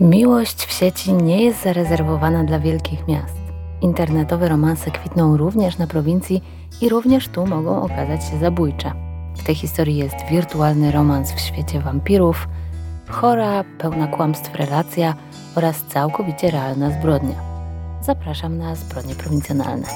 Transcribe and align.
Miłość 0.00 0.66
w 0.66 0.72
sieci 0.72 1.12
nie 1.12 1.44
jest 1.44 1.62
zarezerwowana 1.62 2.44
dla 2.44 2.58
wielkich 2.58 3.08
miast. 3.08 3.36
Internetowe 3.80 4.48
romanse 4.48 4.90
kwitną 4.90 5.36
również 5.36 5.78
na 5.78 5.86
prowincji 5.86 6.42
i 6.80 6.88
również 6.88 7.28
tu 7.28 7.46
mogą 7.46 7.82
okazać 7.82 8.24
się 8.24 8.38
zabójcze. 8.38 8.92
W 9.36 9.42
tej 9.44 9.54
historii 9.54 9.96
jest 9.96 10.16
wirtualny 10.30 10.92
romans 10.92 11.32
w 11.32 11.40
świecie 11.40 11.80
wampirów, 11.80 12.48
chora, 13.08 13.64
pełna 13.78 14.06
kłamstw 14.06 14.54
relacja 14.54 15.14
oraz 15.54 15.84
całkowicie 15.84 16.50
realna 16.50 16.90
zbrodnia. 16.90 17.36
Zapraszam 18.00 18.58
na 18.58 18.74
zbrodnie 18.74 19.14
prowincjonalne. 19.14 19.86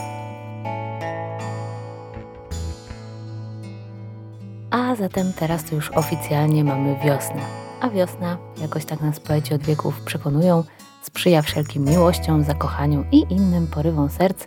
A 4.71 4.97
zatem 4.97 5.33
teraz 5.33 5.65
to 5.65 5.75
już 5.75 5.91
oficjalnie 5.91 6.65
mamy 6.65 6.97
wiosnę. 7.05 7.70
A 7.81 7.91
wiosna, 7.91 8.39
jakoś 8.61 8.85
tak 8.85 9.01
nas 9.01 9.21
poeci 9.21 9.55
od 9.55 9.63
wieków 9.63 10.01
przekonują, 10.01 10.65
sprzyja 11.03 11.43
wszelkim 11.43 11.85
miłościom, 11.85 12.45
zakochaniom 12.45 13.05
i 13.13 13.27
innym 13.31 13.67
porywom 13.67 14.09
serc. 14.09 14.47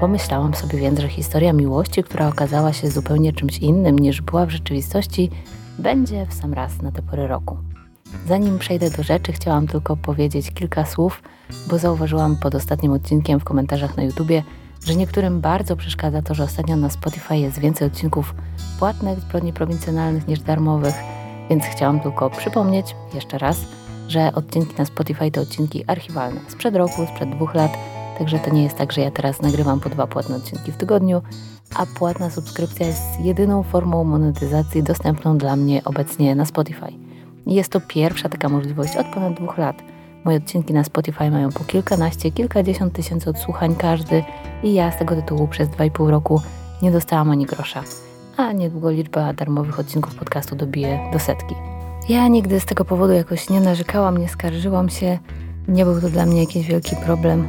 Pomyślałam 0.00 0.54
sobie 0.54 0.78
więc, 0.78 1.00
że 1.00 1.08
historia 1.08 1.52
miłości, 1.52 2.02
która 2.02 2.28
okazała 2.28 2.72
się 2.72 2.90
zupełnie 2.90 3.32
czymś 3.32 3.58
innym 3.58 3.98
niż 3.98 4.22
była 4.22 4.46
w 4.46 4.50
rzeczywistości, 4.50 5.30
będzie 5.78 6.26
w 6.26 6.34
sam 6.34 6.54
raz 6.54 6.82
na 6.82 6.92
te 6.92 7.02
pory 7.02 7.26
roku. 7.26 7.56
Zanim 8.28 8.58
przejdę 8.58 8.90
do 8.90 9.02
rzeczy, 9.02 9.32
chciałam 9.32 9.66
tylko 9.66 9.96
powiedzieć 9.96 10.50
kilka 10.50 10.86
słów, 10.86 11.22
bo 11.70 11.78
zauważyłam 11.78 12.36
pod 12.36 12.54
ostatnim 12.54 12.92
odcinkiem 12.92 13.40
w 13.40 13.44
komentarzach 13.44 13.96
na 13.96 14.02
YouTubie, 14.02 14.42
że 14.86 14.96
niektórym 14.96 15.40
bardzo 15.40 15.76
przeszkadza 15.76 16.22
to, 16.22 16.34
że 16.34 16.44
ostatnio 16.44 16.76
na 16.76 16.90
Spotify 16.90 17.36
jest 17.36 17.58
więcej 17.58 17.86
odcinków 17.86 18.34
płatnych 18.78 19.20
zbrodni 19.20 19.52
prowincjonalnych 19.52 20.28
niż 20.28 20.40
darmowych, 20.40 20.94
więc 21.50 21.64
chciałam 21.64 22.00
tylko 22.00 22.30
przypomnieć 22.30 22.96
jeszcze 23.14 23.38
raz, 23.38 23.56
że 24.08 24.32
odcinki 24.34 24.74
na 24.78 24.84
Spotify 24.84 25.30
to 25.30 25.40
odcinki 25.40 25.84
archiwalne 25.86 26.40
sprzed 26.48 26.76
roku, 26.76 27.06
sprzed 27.06 27.30
dwóch 27.30 27.54
lat, 27.54 27.72
także 28.18 28.38
to 28.38 28.50
nie 28.50 28.62
jest 28.62 28.76
tak, 28.76 28.92
że 28.92 29.00
ja 29.00 29.10
teraz 29.10 29.42
nagrywam 29.42 29.80
po 29.80 29.88
dwa 29.88 30.06
płatne 30.06 30.36
odcinki 30.36 30.72
w 30.72 30.76
tygodniu, 30.76 31.22
a 31.74 31.86
płatna 31.86 32.30
subskrypcja 32.30 32.86
jest 32.86 33.20
jedyną 33.20 33.62
formą 33.62 34.04
monetyzacji 34.04 34.82
dostępną 34.82 35.38
dla 35.38 35.56
mnie 35.56 35.84
obecnie 35.84 36.34
na 36.34 36.44
Spotify. 36.44 36.92
Jest 37.46 37.72
to 37.72 37.80
pierwsza 37.80 38.28
taka 38.28 38.48
możliwość 38.48 38.96
od 38.96 39.06
ponad 39.06 39.34
dwóch 39.34 39.58
lat. 39.58 39.76
Moje 40.24 40.36
odcinki 40.36 40.72
na 40.72 40.84
Spotify 40.84 41.30
mają 41.30 41.52
po 41.52 41.64
kilkanaście, 41.64 42.30
kilkadziesiąt 42.30 42.92
tysięcy 42.92 43.30
odsłuchań 43.30 43.76
każdy 43.76 44.24
i 44.62 44.74
ja 44.74 44.92
z 44.92 44.98
tego 44.98 45.16
tytułu 45.16 45.48
przez 45.48 45.68
dwa 45.68 45.84
i 45.84 45.90
pół 45.90 46.10
roku 46.10 46.40
nie 46.82 46.90
dostałam 46.90 47.30
ani 47.30 47.46
grosza. 47.46 47.82
A 48.36 48.52
niedługo 48.52 48.90
liczba 48.90 49.32
darmowych 49.32 49.80
odcinków 49.80 50.14
podcastu 50.14 50.56
dobije 50.56 51.10
do 51.12 51.18
setki. 51.18 51.54
Ja 52.08 52.28
nigdy 52.28 52.60
z 52.60 52.64
tego 52.64 52.84
powodu 52.84 53.12
jakoś 53.12 53.50
nie 53.50 53.60
narzekałam, 53.60 54.18
nie 54.18 54.28
skarżyłam 54.28 54.88
się, 54.88 55.18
nie 55.68 55.84
był 55.84 56.00
to 56.00 56.08
dla 56.08 56.26
mnie 56.26 56.40
jakiś 56.40 56.66
wielki 56.66 56.96
problem. 56.96 57.48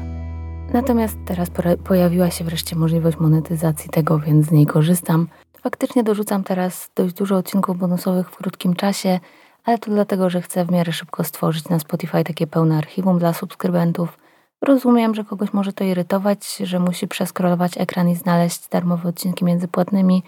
Natomiast 0.74 1.18
teraz 1.26 1.50
pojawiła 1.84 2.32
się 2.32 2.44
wreszcie 2.44 2.76
możliwość 2.76 3.18
monetyzacji 3.18 3.90
tego, 3.90 4.20
więc 4.20 4.46
z 4.46 4.52
niej 4.52 4.66
korzystam. 4.66 5.28
Faktycznie 5.62 6.04
dorzucam 6.04 6.44
teraz 6.44 6.90
dość 6.96 7.14
dużo 7.14 7.38
odcinków 7.38 7.78
bonusowych 7.78 8.30
w 8.30 8.38
krótkim 8.38 8.76
czasie, 8.76 9.20
ale 9.64 9.78
to 9.78 9.92
dlatego, 9.92 10.30
że 10.30 10.42
chcę 10.42 10.66
w 10.66 10.72
miarę 10.72 10.92
szybko 10.92 11.24
stworzyć 11.24 11.70
na 11.70 11.80
Spotify 11.80 12.24
takie 12.24 12.48
pełne 12.48 12.78
archiwum 12.78 13.20
dla 13.20 13.34
subskrybentów. 13.34 14.18
Rozumiem, 14.62 15.16
że 15.16 15.24
kogoś 15.24 15.54
może 15.54 15.74
to 15.74 15.84
irytować, 15.84 16.58
że 16.58 16.80
musi 16.80 17.08
przeskrolować 17.08 17.78
ekran 17.78 18.10
i 18.10 18.16
znaleźć 18.16 18.68
darmowe 18.70 19.10
odcinki 19.10 19.46
między 19.46 19.68
płatnymi, 19.68 20.24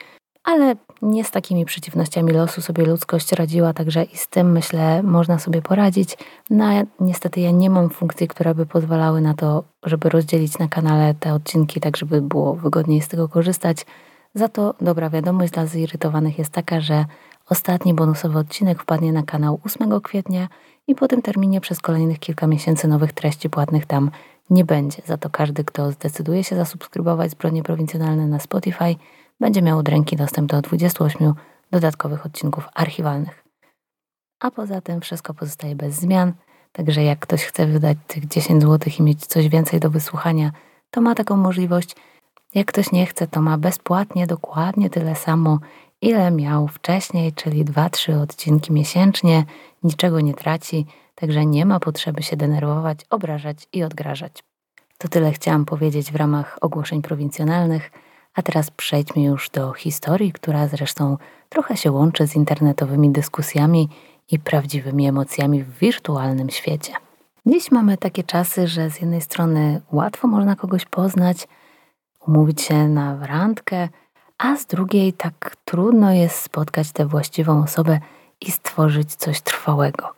ale 0.47 0.75
nie 1.01 1.23
z 1.23 1.31
takimi 1.31 1.65
przeciwnościami 1.65 2.33
losu 2.33 2.61
sobie 2.61 2.85
ludzkość 2.85 3.31
radziła, 3.31 3.73
także 3.73 4.03
i 4.03 4.17
z 4.17 4.27
tym 4.27 4.51
myślę 4.51 5.03
można 5.03 5.39
sobie 5.39 5.61
poradzić. 5.61 6.17
No 6.49 6.65
niestety 6.99 7.39
ja 7.39 7.51
nie 7.51 7.69
mam 7.69 7.89
funkcji, 7.89 8.27
które 8.27 8.55
by 8.55 8.65
pozwalały 8.65 9.21
na 9.21 9.33
to, 9.33 9.63
żeby 9.83 10.09
rozdzielić 10.09 10.59
na 10.59 10.67
kanale 10.67 11.13
te 11.13 11.33
odcinki, 11.33 11.79
tak 11.79 11.97
żeby 11.97 12.21
było 12.21 12.55
wygodniej 12.55 13.01
z 13.01 13.07
tego 13.07 13.29
korzystać. 13.29 13.85
Za 14.33 14.49
to 14.49 14.73
dobra 14.81 15.09
wiadomość 15.09 15.53
dla 15.53 15.65
zirytowanych 15.65 16.37
jest 16.37 16.51
taka, 16.51 16.81
że 16.81 17.05
ostatni 17.49 17.93
bonusowy 17.93 18.39
odcinek 18.39 18.81
wpadnie 18.81 19.13
na 19.13 19.23
kanał 19.23 19.59
8 19.63 20.01
kwietnia 20.01 20.47
i 20.87 20.95
po 20.95 21.07
tym 21.07 21.21
terminie 21.21 21.61
przez 21.61 21.81
kolejnych 21.81 22.19
kilka 22.19 22.47
miesięcy 22.47 22.87
nowych 22.87 23.13
treści 23.13 23.49
płatnych 23.49 23.85
tam 23.85 24.11
nie 24.49 24.65
będzie. 24.65 25.01
Za 25.05 25.17
to 25.17 25.29
każdy, 25.29 25.63
kto 25.63 25.91
zdecyduje 25.91 26.43
się 26.43 26.55
zasubskrybować 26.55 27.31
zbrodnie 27.31 27.63
prowincjonalne 27.63 28.27
na 28.27 28.39
Spotify, 28.39 28.95
będzie 29.39 29.61
miał 29.61 29.79
od 29.79 29.89
ręki 29.89 30.15
dostęp 30.15 30.51
do 30.51 30.61
28 30.61 31.33
dodatkowych 31.71 32.25
odcinków 32.25 32.67
archiwalnych. 32.73 33.43
A 34.39 34.51
poza 34.51 34.81
tym 34.81 35.01
wszystko 35.01 35.33
pozostaje 35.33 35.75
bez 35.75 35.95
zmian, 35.95 36.33
także 36.71 37.03
jak 37.03 37.19
ktoś 37.19 37.43
chce 37.43 37.65
wydać 37.65 37.97
tych 38.07 38.27
10 38.27 38.63
zł 38.63 38.93
i 38.99 39.03
mieć 39.03 39.25
coś 39.25 39.49
więcej 39.49 39.79
do 39.79 39.89
wysłuchania, 39.89 40.51
to 40.91 41.01
ma 41.01 41.15
taką 41.15 41.37
możliwość. 41.37 41.95
Jak 42.55 42.67
ktoś 42.67 42.91
nie 42.91 43.05
chce, 43.05 43.27
to 43.27 43.41
ma 43.41 43.57
bezpłatnie 43.57 44.27
dokładnie 44.27 44.89
tyle 44.89 45.15
samo, 45.15 45.59
ile 46.01 46.31
miał 46.31 46.67
wcześniej, 46.67 47.33
czyli 47.33 47.65
2-3 47.65 48.21
odcinki 48.21 48.73
miesięcznie, 48.73 49.45
niczego 49.83 50.19
nie 50.19 50.33
traci, 50.33 50.85
także 51.15 51.45
nie 51.45 51.65
ma 51.65 51.79
potrzeby 51.79 52.23
się 52.23 52.37
denerwować, 52.37 52.99
obrażać 53.09 53.67
i 53.73 53.83
odgrażać. 53.83 54.43
To 54.97 55.07
tyle 55.07 55.31
chciałam 55.31 55.65
powiedzieć 55.65 56.11
w 56.11 56.15
ramach 56.15 56.57
ogłoszeń 56.61 57.01
prowincjonalnych. 57.01 57.91
A 58.37 58.41
teraz 58.41 58.71
przejdźmy 58.71 59.23
już 59.23 59.49
do 59.49 59.73
historii, 59.73 60.33
która 60.33 60.67
zresztą 60.67 61.17
trochę 61.49 61.77
się 61.77 61.91
łączy 61.91 62.27
z 62.27 62.35
internetowymi 62.35 63.11
dyskusjami 63.11 63.89
i 64.31 64.39
prawdziwymi 64.39 65.07
emocjami 65.07 65.63
w 65.63 65.77
wirtualnym 65.77 66.49
świecie. 66.49 66.93
Dziś 67.45 67.71
mamy 67.71 67.97
takie 67.97 68.23
czasy, 68.23 68.67
że 68.67 68.89
z 68.89 69.01
jednej 69.01 69.21
strony 69.21 69.81
łatwo 69.91 70.27
można 70.27 70.55
kogoś 70.55 70.85
poznać, 70.85 71.47
umówić 72.27 72.61
się 72.61 72.87
na 72.87 73.25
randkę, 73.25 73.89
a 74.37 74.57
z 74.57 74.65
drugiej 74.65 75.13
tak 75.13 75.55
trudno 75.65 76.13
jest 76.13 76.41
spotkać 76.41 76.91
tę 76.91 77.05
właściwą 77.05 77.63
osobę 77.63 77.99
i 78.41 78.51
stworzyć 78.51 79.15
coś 79.15 79.41
trwałego. 79.41 80.13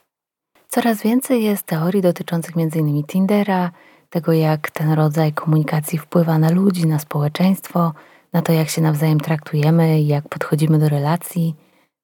Coraz 0.68 1.02
więcej 1.02 1.44
jest 1.44 1.64
teorii 1.64 2.02
dotyczących 2.02 2.54
m.in. 2.58 3.04
Tindera, 3.04 3.72
tego 4.10 4.34
jak 4.34 4.72
ten 4.72 4.92
rodzaj 4.92 5.34
komunikacji 5.34 6.00
wpływa 6.00 6.38
na 6.38 6.50
ludzi, 6.52 6.88
na 6.88 7.00
społeczeństwo, 7.00 7.94
na 8.34 8.42
to 8.42 8.54
jak 8.54 8.70
się 8.70 8.82
nawzajem 8.82 9.20
traktujemy, 9.20 10.02
jak 10.02 10.30
podchodzimy 10.30 10.80
do 10.80 10.90
relacji. 10.90 11.56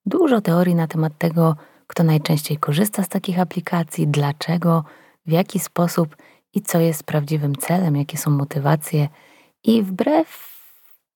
Dużo 0.05 0.41
teorii 0.41 0.75
na 0.75 0.87
temat 0.87 1.17
tego, 1.17 1.55
kto 1.87 2.03
najczęściej 2.03 2.57
korzysta 2.57 3.03
z 3.03 3.09
takich 3.09 3.39
aplikacji, 3.39 4.07
dlaczego, 4.07 4.83
w 5.25 5.31
jaki 5.31 5.59
sposób 5.59 6.15
i 6.53 6.61
co 6.61 6.79
jest 6.79 7.03
prawdziwym 7.03 7.55
celem, 7.55 7.95
jakie 7.95 8.17
są 8.17 8.31
motywacje. 8.31 9.07
I 9.63 9.83
wbrew 9.83 10.55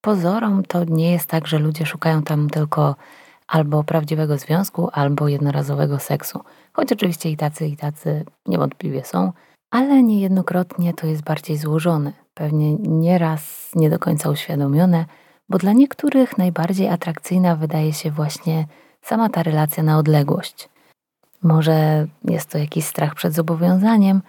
pozorom 0.02 0.64
to 0.64 0.84
nie 0.84 1.12
jest 1.12 1.30
tak, 1.30 1.48
że 1.48 1.60
ludzie 1.60 1.86
szukają 1.86 2.24
tam 2.24 2.50
tylko 2.50 2.96
albo 3.48 3.84
prawdziwego 3.84 4.38
związku, 4.38 4.90
albo 4.94 5.28
jednorazowego 5.28 6.00
seksu. 6.00 6.40
Choć 6.74 6.92
oczywiście 6.92 7.30
i 7.30 7.38
tacy, 7.38 7.68
i 7.68 7.78
tacy 7.78 8.26
niewątpliwie 8.46 9.06
są, 9.06 9.34
ale 9.72 10.04
niejednokrotnie 10.04 10.94
to 10.94 11.08
jest 11.08 11.24
bardziej 11.24 11.58
złożone, 11.58 12.14
pewnie 12.34 12.76
nieraz 12.76 13.72
nie 13.76 13.90
do 13.90 14.00
końca 14.00 14.30
uświadomione, 14.30 15.06
bo 15.50 15.58
dla 15.58 15.74
niektórych 15.74 16.38
najbardziej 16.38 16.90
atrakcyjna 16.90 17.56
wydaje 17.56 17.94
się 17.94 18.12
właśnie 18.12 18.66
sama 19.02 19.30
ta 19.30 19.44
relacja 19.44 19.84
na 19.84 19.98
odległość. 19.98 20.70
Może 21.44 22.08
jest 22.24 22.50
to 22.50 22.58
jakiś 22.58 22.86
strach 22.86 23.16
przed 23.16 23.34
zobowiązaniem, 23.34 24.22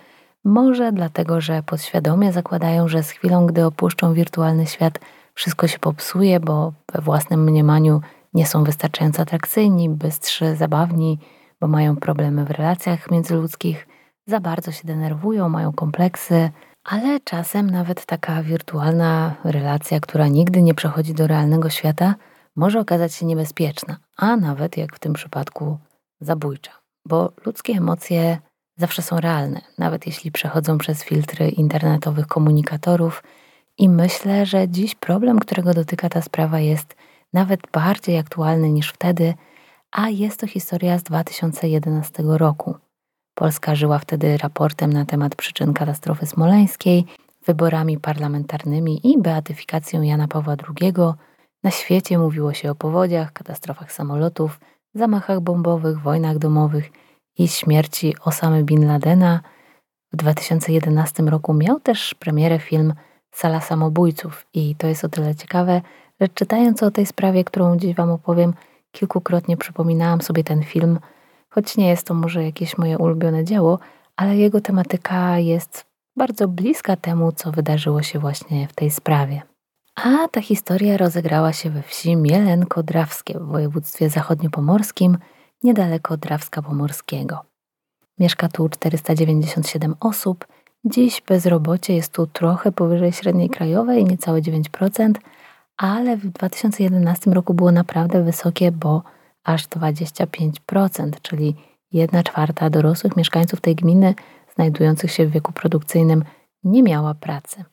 może 0.45 0.93
dlatego, 0.93 1.41
że 1.41 1.63
podświadomie 1.63 2.33
zakładają, 2.33 2.89
że 2.89 3.03
z 3.03 3.11
chwilą, 3.11 3.47
gdy 3.47 3.67
opuszczą 3.67 4.15
wirtualny 4.15 4.67
świat, 4.67 4.99
wszystko 5.35 5.69
się 5.69 5.79
popsuje, 5.79 6.41
bo 6.41 6.73
we 6.93 7.03
własnym 7.03 7.45
mniemaniu 7.45 8.01
nie 8.35 8.47
są 8.47 8.65
wystarczająco 8.65 9.23
atrakcyjni, 9.23 9.89
bystrzy, 9.89 10.57
zabawni, 10.57 11.19
bo 11.61 11.69
mają 11.69 11.97
problemy 11.97 12.45
w 12.45 12.51
relacjach 12.51 13.11
międzyludzkich 13.11 13.87
za 14.31 14.41
bardzo 14.41 14.73
się 14.73 14.83
denerwują, 14.85 15.49
mają 15.49 15.73
kompleksy, 15.73 16.51
ale 16.85 17.21
czasem 17.21 17.71
nawet 17.71 18.07
taka 18.07 18.43
wirtualna 18.43 19.35
relacja, 19.45 20.01
która 20.01 20.29
nigdy 20.29 20.63
nie 20.63 20.75
przechodzi 20.75 21.15
do 21.15 21.27
realnego 21.27 21.71
świata, 21.71 22.15
może 22.57 22.81
okazać 22.81 23.15
się 23.15 23.27
niebezpieczna, 23.27 23.97
a 24.17 24.37
nawet 24.37 24.77
jak 24.77 24.97
w 24.97 24.99
tym 24.99 25.13
przypadku 25.13 25.79
zabójcza, 26.21 26.73
bo 27.07 27.33
ludzkie 27.47 27.73
emocje 27.73 28.39
zawsze 28.77 29.03
są 29.03 29.21
realne, 29.21 29.61
nawet 29.79 30.07
jeśli 30.07 30.33
przechodzą 30.33 30.79
przez 30.79 31.05
filtry 31.05 31.49
internetowych 31.49 32.27
komunikatorów. 32.27 33.23
I 33.79 33.89
myślę, 33.89 34.47
że 34.47 34.69
dziś 34.69 34.95
problem, 34.95 35.39
którego 35.39 35.75
dotyka 35.75 36.09
ta 36.09 36.23
sprawa, 36.23 36.61
jest 36.61 36.97
nawet 37.33 37.61
bardziej 37.73 38.19
aktualny 38.19 38.73
niż 38.73 38.91
wtedy, 38.91 39.35
a 39.93 40.09
jest 40.09 40.41
to 40.41 40.47
historia 40.47 40.99
z 40.99 41.03
2011 41.03 42.23
roku. 42.27 42.75
Polska 43.41 43.75
żyła 43.75 43.99
wtedy 43.99 44.37
raportem 44.37 44.93
na 44.93 45.05
temat 45.05 45.35
przyczyn 45.35 45.75
katastrofy 45.75 46.27
smoleńskiej, 46.27 47.05
wyborami 47.47 47.99
parlamentarnymi 47.99 49.13
i 49.13 49.19
beatyfikacją 49.23 50.03
Jana 50.03 50.29
Pawła 50.29 50.57
II. 50.81 50.93
Na 51.63 51.71
świecie 51.71 52.19
mówiło 52.19 52.53
się 52.55 52.71
o 52.71 52.75
powodziach, 52.75 53.33
katastrofach 53.33 53.93
samolotów, 53.93 54.61
zamachach 54.95 55.41
bombowych, 55.41 56.01
wojnach 56.01 56.39
domowych 56.39 56.91
i 57.39 57.49
śmierci 57.49 58.15
Osamy 58.25 58.65
Bin 58.65 58.87
Ladena 58.87 59.41
w 60.13 60.17
2011 60.17 61.23
roku 61.23 61.55
miał 61.55 61.81
też 61.81 62.15
premierę 62.15 62.59
film 62.59 62.95
Sala 63.31 63.61
Samobójców 63.61 64.47
i 64.55 64.77
to 64.77 64.87
jest 64.87 65.05
o 65.05 65.09
tyle 65.09 65.35
ciekawe, 65.35 65.83
że 66.21 66.29
czytając 66.29 66.83
o 66.83 66.91
tej 66.91 67.07
sprawie, 67.07 67.45
którą 67.45 67.77
dziś 67.77 67.95
Wam 67.95 68.11
opowiem, 68.11 68.55
kilkukrotnie 68.93 69.57
przypominałam 69.57 70.21
sobie 70.21 70.45
ten 70.45 70.63
film, 70.63 70.99
choć 71.51 71.77
nie 71.77 71.89
jest 71.89 72.07
to 72.07 72.15
może 72.15 72.45
jakieś 72.45 72.79
moje 72.79 72.99
ulubione 72.99 73.45
dzieło, 73.45 73.79
ale 74.17 74.37
jego 74.37 74.61
tematyka 74.61 75.39
jest 75.39 75.87
bardzo 76.17 76.49
bliska 76.49 76.97
temu, 76.97 77.33
co 77.33 77.53
wydarzyło 77.53 78.03
się 78.03 78.19
właśnie 78.19 78.69
w 78.69 78.73
tej 78.73 78.91
sprawie. 78.91 79.43
A 79.95 80.29
ta 80.29 80.41
historia 80.41 80.97
rozegrała 80.97 81.53
się 81.53 81.71
we 81.71 81.83
wsi 81.83 82.17
Mielenko-Drawskie 82.17 83.39
w 83.39 83.47
województwie 83.47 84.11
zachodniopomorskim, 84.11 85.19
niedaleko 85.63 86.17
Drawska 86.17 86.63
Pomorskiego. 86.63 87.45
Mieszka 88.19 88.49
tu 88.49 88.69
497 88.69 89.95
osób. 90.01 90.47
Dziś 90.85 91.23
bezrobocie 91.29 91.95
jest 91.95 92.13
tu 92.13 92.27
trochę 92.27 92.73
powyżej 92.73 93.13
średniej 93.13 93.49
krajowej, 93.49 94.05
niecałe 94.05 94.43
9%, 94.43 95.13
ale 95.77 96.17
w 96.17 96.27
2011 96.27 97.31
roku 97.31 97.55
było 97.55 97.73
naprawdę 97.73 98.23
wysokie, 98.23 98.73
bo 98.73 99.03
aż 99.53 99.69
25%, 99.69 101.11
czyli 101.23 101.55
1 101.93 102.23
czwarta 102.23 102.71
dorosłych 102.71 103.17
mieszkańców 103.17 103.61
tej 103.61 103.75
gminy 103.75 104.15
znajdujących 104.55 105.13
się 105.13 105.27
w 105.27 105.31
wieku 105.31 105.53
produkcyjnym 105.53 106.25
nie 106.65 106.83
miała 106.83 107.15
pracy, 107.15 107.65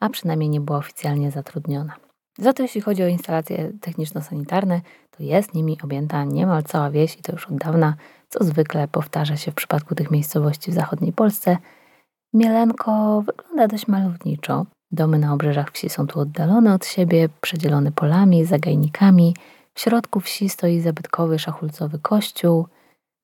a 0.00 0.08
przynajmniej 0.08 0.50
nie 0.50 0.60
była 0.60 0.78
oficjalnie 0.78 1.30
zatrudniona. 1.30 1.92
Za 2.38 2.52
to 2.52 2.62
jeśli 2.62 2.80
chodzi 2.80 3.02
o 3.02 3.08
instalacje 3.08 3.72
techniczno-sanitarne, 3.80 4.80
to 5.10 5.22
jest 5.22 5.54
nimi 5.54 5.78
objęta 5.82 6.24
niemal 6.24 6.62
cała 6.62 6.90
wieś 6.90 7.18
i 7.18 7.22
to 7.22 7.32
już 7.32 7.46
od 7.46 7.56
dawna, 7.56 7.94
co 8.28 8.44
zwykle 8.44 8.88
powtarza 8.88 9.36
się 9.36 9.50
w 9.50 9.54
przypadku 9.54 9.94
tych 9.94 10.10
miejscowości 10.10 10.70
w 10.70 10.74
zachodniej 10.74 11.12
Polsce. 11.12 11.56
Mielenko 12.34 13.22
wygląda 13.26 13.68
dość 13.68 13.88
malowniczo. 13.88 14.66
Domy 14.90 15.18
na 15.18 15.32
obrzeżach 15.32 15.70
wsi 15.72 15.88
są 15.88 16.06
tu 16.06 16.20
oddalone 16.20 16.74
od 16.74 16.86
siebie, 16.86 17.28
przedzielone 17.40 17.92
polami, 17.92 18.44
zagajnikami. 18.44 19.34
W 19.76 19.80
środku 19.80 20.20
wsi 20.20 20.48
stoi 20.48 20.80
zabytkowy 20.80 21.38
szachulcowy 21.38 21.98
kościół. 21.98 22.66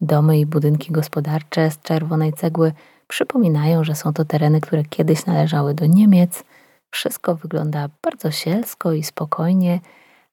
Domy 0.00 0.38
i 0.38 0.46
budynki 0.46 0.92
gospodarcze 0.92 1.70
z 1.70 1.80
czerwonej 1.80 2.32
cegły 2.32 2.72
przypominają, 3.08 3.84
że 3.84 3.94
są 3.94 4.12
to 4.12 4.24
tereny, 4.24 4.60
które 4.60 4.84
kiedyś 4.84 5.26
należały 5.26 5.74
do 5.74 5.86
Niemiec. 5.86 6.44
Wszystko 6.90 7.34
wygląda 7.34 7.88
bardzo 8.02 8.30
sielsko 8.30 8.92
i 8.92 9.02
spokojnie, 9.02 9.80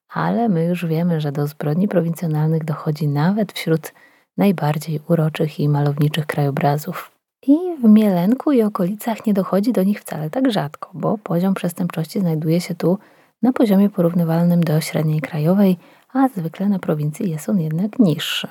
ale 0.08 0.48
my 0.48 0.64
już 0.64 0.86
wiemy, 0.86 1.20
że 1.20 1.32
do 1.32 1.46
zbrodni 1.46 1.88
prowincjonalnych 1.88 2.64
dochodzi 2.64 3.08
nawet 3.08 3.52
wśród 3.52 3.92
najbardziej 4.36 5.00
uroczych 5.08 5.60
i 5.60 5.68
malowniczych 5.68 6.26
krajobrazów. 6.26 7.10
I 7.46 7.56
w 7.82 7.84
Mielenku 7.84 8.52
i 8.52 8.62
okolicach 8.62 9.26
nie 9.26 9.34
dochodzi 9.34 9.72
do 9.72 9.82
nich 9.82 10.00
wcale 10.00 10.30
tak 10.30 10.52
rzadko, 10.52 10.90
bo 10.94 11.18
poziom 11.18 11.54
przestępczości 11.54 12.20
znajduje 12.20 12.60
się 12.60 12.74
tu 12.74 12.98
na 13.42 13.52
poziomie 13.52 13.90
porównywalnym 13.90 14.60
do 14.60 14.80
średniej 14.80 15.20
krajowej, 15.20 15.78
a 16.12 16.28
zwykle 16.28 16.68
na 16.68 16.78
prowincji 16.78 17.30
jest 17.30 17.48
on 17.48 17.60
jednak 17.60 17.98
niższy. 17.98 18.48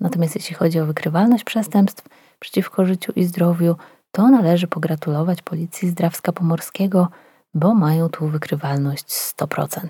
Natomiast 0.00 0.34
jeśli 0.34 0.54
chodzi 0.54 0.80
o 0.80 0.86
wykrywalność 0.86 1.44
przestępstw 1.44 2.08
przeciwko 2.38 2.84
życiu 2.84 3.12
i 3.16 3.24
zdrowiu, 3.24 3.76
to 4.10 4.28
należy 4.28 4.66
pogratulować 4.66 5.42
policji 5.42 5.88
z 5.88 5.94
Drawska 5.94 6.32
Pomorskiego, 6.32 7.08
bo 7.54 7.74
mają 7.74 8.08
tu 8.08 8.28
wykrywalność 8.28 9.06
100%. 9.06 9.88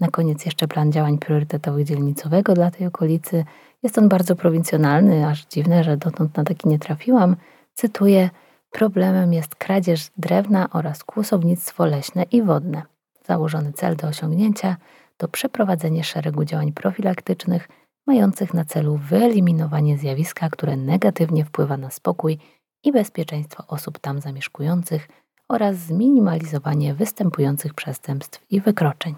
Na 0.00 0.08
koniec 0.08 0.44
jeszcze 0.44 0.68
plan 0.68 0.92
działań 0.92 1.18
priorytetowych 1.18 1.86
dzielnicowego 1.86 2.54
dla 2.54 2.70
tej 2.70 2.86
okolicy. 2.86 3.44
Jest 3.82 3.98
on 3.98 4.08
bardzo 4.08 4.36
prowincjonalny, 4.36 5.26
aż 5.26 5.44
dziwne, 5.46 5.84
że 5.84 5.96
dotąd 5.96 6.36
na 6.36 6.44
taki 6.44 6.68
nie 6.68 6.78
trafiłam. 6.78 7.36
Cytuję: 7.74 8.30
Problemem 8.70 9.32
jest 9.32 9.54
kradzież 9.54 10.10
drewna 10.16 10.68
oraz 10.72 11.04
kłusownictwo 11.04 11.86
leśne 11.86 12.22
i 12.22 12.42
wodne. 12.42 12.82
Założony 13.26 13.72
cel 13.72 13.96
do 13.96 14.08
osiągnięcia 14.08 14.76
to 15.16 15.28
przeprowadzenie 15.28 16.04
szeregu 16.04 16.44
działań 16.44 16.72
profilaktycznych 16.72 17.68
mających 18.06 18.54
na 18.54 18.64
celu 18.64 18.96
wyeliminowanie 18.96 19.98
zjawiska, 19.98 20.48
które 20.50 20.76
negatywnie 20.76 21.44
wpływa 21.44 21.76
na 21.76 21.90
spokój 21.90 22.38
i 22.84 22.92
bezpieczeństwo 22.92 23.64
osób 23.68 23.98
tam 23.98 24.20
zamieszkujących 24.20 25.08
oraz 25.48 25.76
zminimalizowanie 25.76 26.94
występujących 26.94 27.74
przestępstw 27.74 28.44
i 28.50 28.60
wykroczeń. 28.60 29.14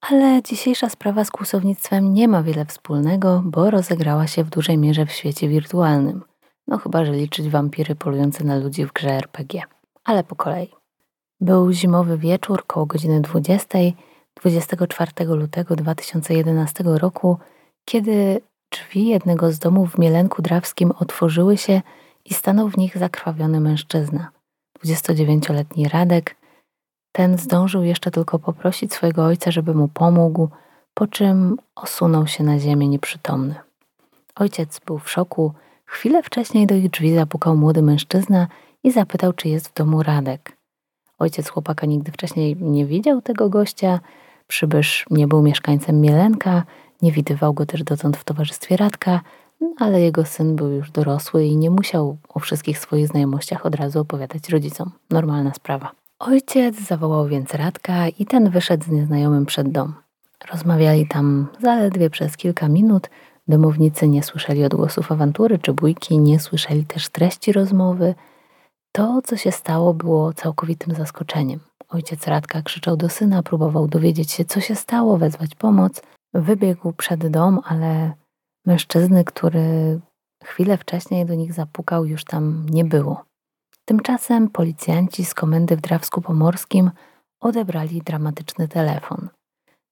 Ale 0.00 0.42
dzisiejsza 0.42 0.88
sprawa 0.88 1.24
z 1.24 1.30
kłusownictwem 1.30 2.14
nie 2.14 2.28
ma 2.28 2.42
wiele 2.42 2.64
wspólnego, 2.64 3.42
bo 3.44 3.70
rozegrała 3.70 4.26
się 4.26 4.44
w 4.44 4.50
dużej 4.50 4.78
mierze 4.78 5.06
w 5.06 5.12
świecie 5.12 5.48
wirtualnym. 5.48 6.22
No 6.66 6.78
chyba, 6.78 7.04
że 7.04 7.12
liczyć 7.12 7.48
wampiry 7.48 7.94
polujące 7.94 8.44
na 8.44 8.56
ludzi 8.56 8.86
w 8.86 8.92
grze 8.92 9.10
RPG. 9.10 9.62
Ale 10.04 10.24
po 10.24 10.36
kolei. 10.36 10.70
Był 11.40 11.72
zimowy 11.72 12.18
wieczór 12.18 12.66
koło 12.66 12.86
godziny 12.86 13.20
20, 13.20 13.78
24 14.40 15.12
lutego 15.24 15.76
2011 15.76 16.84
roku, 16.86 17.38
kiedy 17.84 18.40
drzwi 18.70 19.06
jednego 19.06 19.52
z 19.52 19.58
domów 19.58 19.92
w 19.92 19.98
Mielenku 19.98 20.42
Drawskim 20.42 20.92
otworzyły 20.98 21.56
się 21.56 21.82
i 22.24 22.34
stanął 22.34 22.68
w 22.68 22.76
nich 22.76 22.98
zakrwawiony 22.98 23.60
mężczyzna. 23.60 24.30
29-letni 24.84 25.88
Radek, 25.88 26.36
ten 27.12 27.38
zdążył 27.38 27.82
jeszcze 27.82 28.10
tylko 28.10 28.38
poprosić 28.38 28.94
swojego 28.94 29.24
ojca, 29.24 29.50
żeby 29.50 29.74
mu 29.74 29.88
pomógł, 29.88 30.48
po 30.94 31.06
czym 31.06 31.56
osunął 31.74 32.26
się 32.26 32.44
na 32.44 32.58
ziemię 32.58 32.88
nieprzytomny. 32.88 33.54
Ojciec 34.34 34.80
był 34.86 34.98
w 34.98 35.10
szoku. 35.10 35.52
Chwilę 35.84 36.22
wcześniej 36.22 36.66
do 36.66 36.74
ich 36.74 36.90
drzwi 36.90 37.14
zapukał 37.14 37.56
młody 37.56 37.82
mężczyzna 37.82 38.46
i 38.84 38.90
zapytał, 38.90 39.32
czy 39.32 39.48
jest 39.48 39.68
w 39.68 39.74
domu 39.74 40.02
Radek. 40.02 40.56
Ojciec 41.18 41.48
chłopaka 41.48 41.86
nigdy 41.86 42.12
wcześniej 42.12 42.56
nie 42.60 42.86
widział 42.86 43.22
tego 43.22 43.48
gościa. 43.48 44.00
Przybysz 44.46 45.06
nie 45.10 45.26
był 45.26 45.42
mieszkańcem 45.42 46.00
Mielenka, 46.00 46.62
nie 47.02 47.12
widywał 47.12 47.54
go 47.54 47.66
też 47.66 47.82
dotąd 47.82 48.16
w 48.16 48.24
towarzystwie 48.24 48.76
Radka, 48.76 49.20
no, 49.60 49.74
ale 49.78 50.00
jego 50.00 50.24
syn 50.24 50.56
był 50.56 50.70
już 50.70 50.90
dorosły 50.90 51.44
i 51.44 51.56
nie 51.56 51.70
musiał 51.70 52.16
o 52.28 52.40
wszystkich 52.40 52.78
swoich 52.78 53.08
znajomościach 53.08 53.66
od 53.66 53.74
razu 53.74 54.00
opowiadać 54.00 54.48
rodzicom. 54.48 54.90
Normalna 55.10 55.54
sprawa. 55.54 55.90
Ojciec 56.18 56.80
zawołał 56.80 57.26
więc 57.26 57.54
Radka 57.54 58.08
i 58.08 58.26
ten 58.26 58.50
wyszedł 58.50 58.84
z 58.84 58.88
nieznajomym 58.88 59.46
przed 59.46 59.68
dom. 59.68 59.94
Rozmawiali 60.52 61.08
tam 61.08 61.46
zaledwie 61.60 62.10
przez 62.10 62.36
kilka 62.36 62.68
minut. 62.68 63.10
Domownicy 63.48 64.08
nie 64.08 64.22
słyszeli 64.22 64.64
odgłosów 64.64 65.12
awantury 65.12 65.58
czy 65.58 65.72
bójki, 65.72 66.18
nie 66.18 66.40
słyszeli 66.40 66.84
też 66.84 67.08
treści 67.08 67.52
rozmowy. 67.52 68.14
To, 68.92 69.20
co 69.24 69.36
się 69.36 69.52
stało, 69.52 69.94
było 69.94 70.32
całkowitym 70.32 70.94
zaskoczeniem. 70.94 71.60
Ojciec 71.88 72.26
Radka 72.26 72.62
krzyczał 72.62 72.96
do 72.96 73.08
syna, 73.08 73.42
próbował 73.42 73.88
dowiedzieć 73.88 74.32
się, 74.32 74.44
co 74.44 74.60
się 74.60 74.74
stało, 74.74 75.18
wezwać 75.18 75.54
pomoc. 75.54 76.02
Wybiegł 76.34 76.92
przed 76.92 77.26
dom, 77.26 77.60
ale 77.64 78.12
mężczyzny, 78.66 79.24
który 79.24 80.00
chwilę 80.44 80.78
wcześniej 80.78 81.26
do 81.26 81.34
nich 81.34 81.52
zapukał, 81.52 82.04
już 82.04 82.24
tam 82.24 82.66
nie 82.70 82.84
było. 82.84 83.24
Tymczasem 83.84 84.48
policjanci 84.48 85.24
z 85.24 85.34
komendy 85.34 85.76
w 85.76 85.80
Drawsku 85.80 86.20
Pomorskim 86.20 86.90
odebrali 87.40 88.02
dramatyczny 88.02 88.68
telefon. 88.68 89.28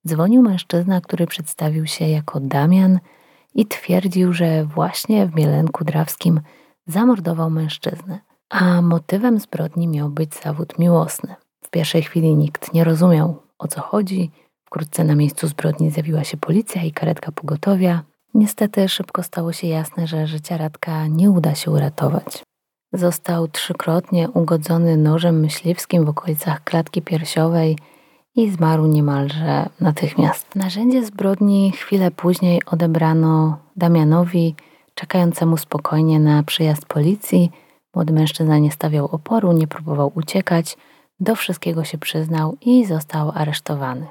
Dzwonił 0.07 0.41
mężczyzna, 0.41 1.01
który 1.01 1.27
przedstawił 1.27 1.87
się 1.87 2.07
jako 2.07 2.39
Damian 2.39 2.99
i 3.53 3.65
twierdził, 3.65 4.33
że 4.33 4.65
właśnie 4.65 5.27
w 5.27 5.35
Mielenku 5.35 5.83
Drawskim 5.83 6.41
zamordował 6.87 7.49
mężczyznę, 7.49 8.19
a 8.49 8.81
motywem 8.81 9.39
zbrodni 9.39 9.87
miał 9.87 10.09
być 10.09 10.35
zawód 10.35 10.79
miłosny. 10.79 11.35
Pierwszej 11.75 12.03
chwili 12.03 12.35
nikt 12.35 12.73
nie 12.73 12.83
rozumiał, 12.83 13.41
o 13.59 13.67
co 13.67 13.81
chodzi. 13.81 14.31
Wkrótce 14.65 15.03
na 15.03 15.15
miejscu 15.15 15.47
zbrodni 15.47 15.91
zjawiła 15.91 16.23
się 16.23 16.37
policja 16.37 16.83
i 16.83 16.91
karetka 16.91 17.31
pogotowia. 17.31 18.03
Niestety 18.33 18.89
szybko 18.89 19.23
stało 19.23 19.53
się 19.53 19.67
jasne, 19.67 20.07
że 20.07 20.27
życia 20.27 20.57
Radka 20.57 21.07
nie 21.07 21.31
uda 21.31 21.55
się 21.55 21.71
uratować. 21.71 22.43
Został 22.93 23.47
trzykrotnie 23.47 24.29
ugodzony 24.29 24.97
nożem 24.97 25.39
myśliwskim 25.39 26.05
w 26.05 26.09
okolicach 26.09 26.63
klatki 26.63 27.01
piersiowej 27.01 27.77
i 28.35 28.51
zmarł 28.51 28.87
niemalże 28.87 29.69
natychmiast. 29.79 30.55
Narzędzie 30.55 31.05
zbrodni 31.05 31.71
chwilę 31.71 32.11
później 32.11 32.61
odebrano 32.65 33.57
Damianowi, 33.75 34.55
czekającemu 34.93 35.57
spokojnie 35.57 36.19
na 36.19 36.43
przyjazd 36.43 36.85
policji. 36.85 37.51
Młody 37.95 38.13
mężczyzna 38.13 38.57
nie 38.57 38.71
stawiał 38.71 39.05
oporu, 39.05 39.51
nie 39.51 39.67
próbował 39.67 40.11
uciekać, 40.15 40.77
do 41.19 41.35
wszystkiego 41.35 41.83
się 41.83 41.97
przyznał 41.97 42.57
i 42.61 42.85
został 42.85 43.31
aresztowany. 43.35 44.07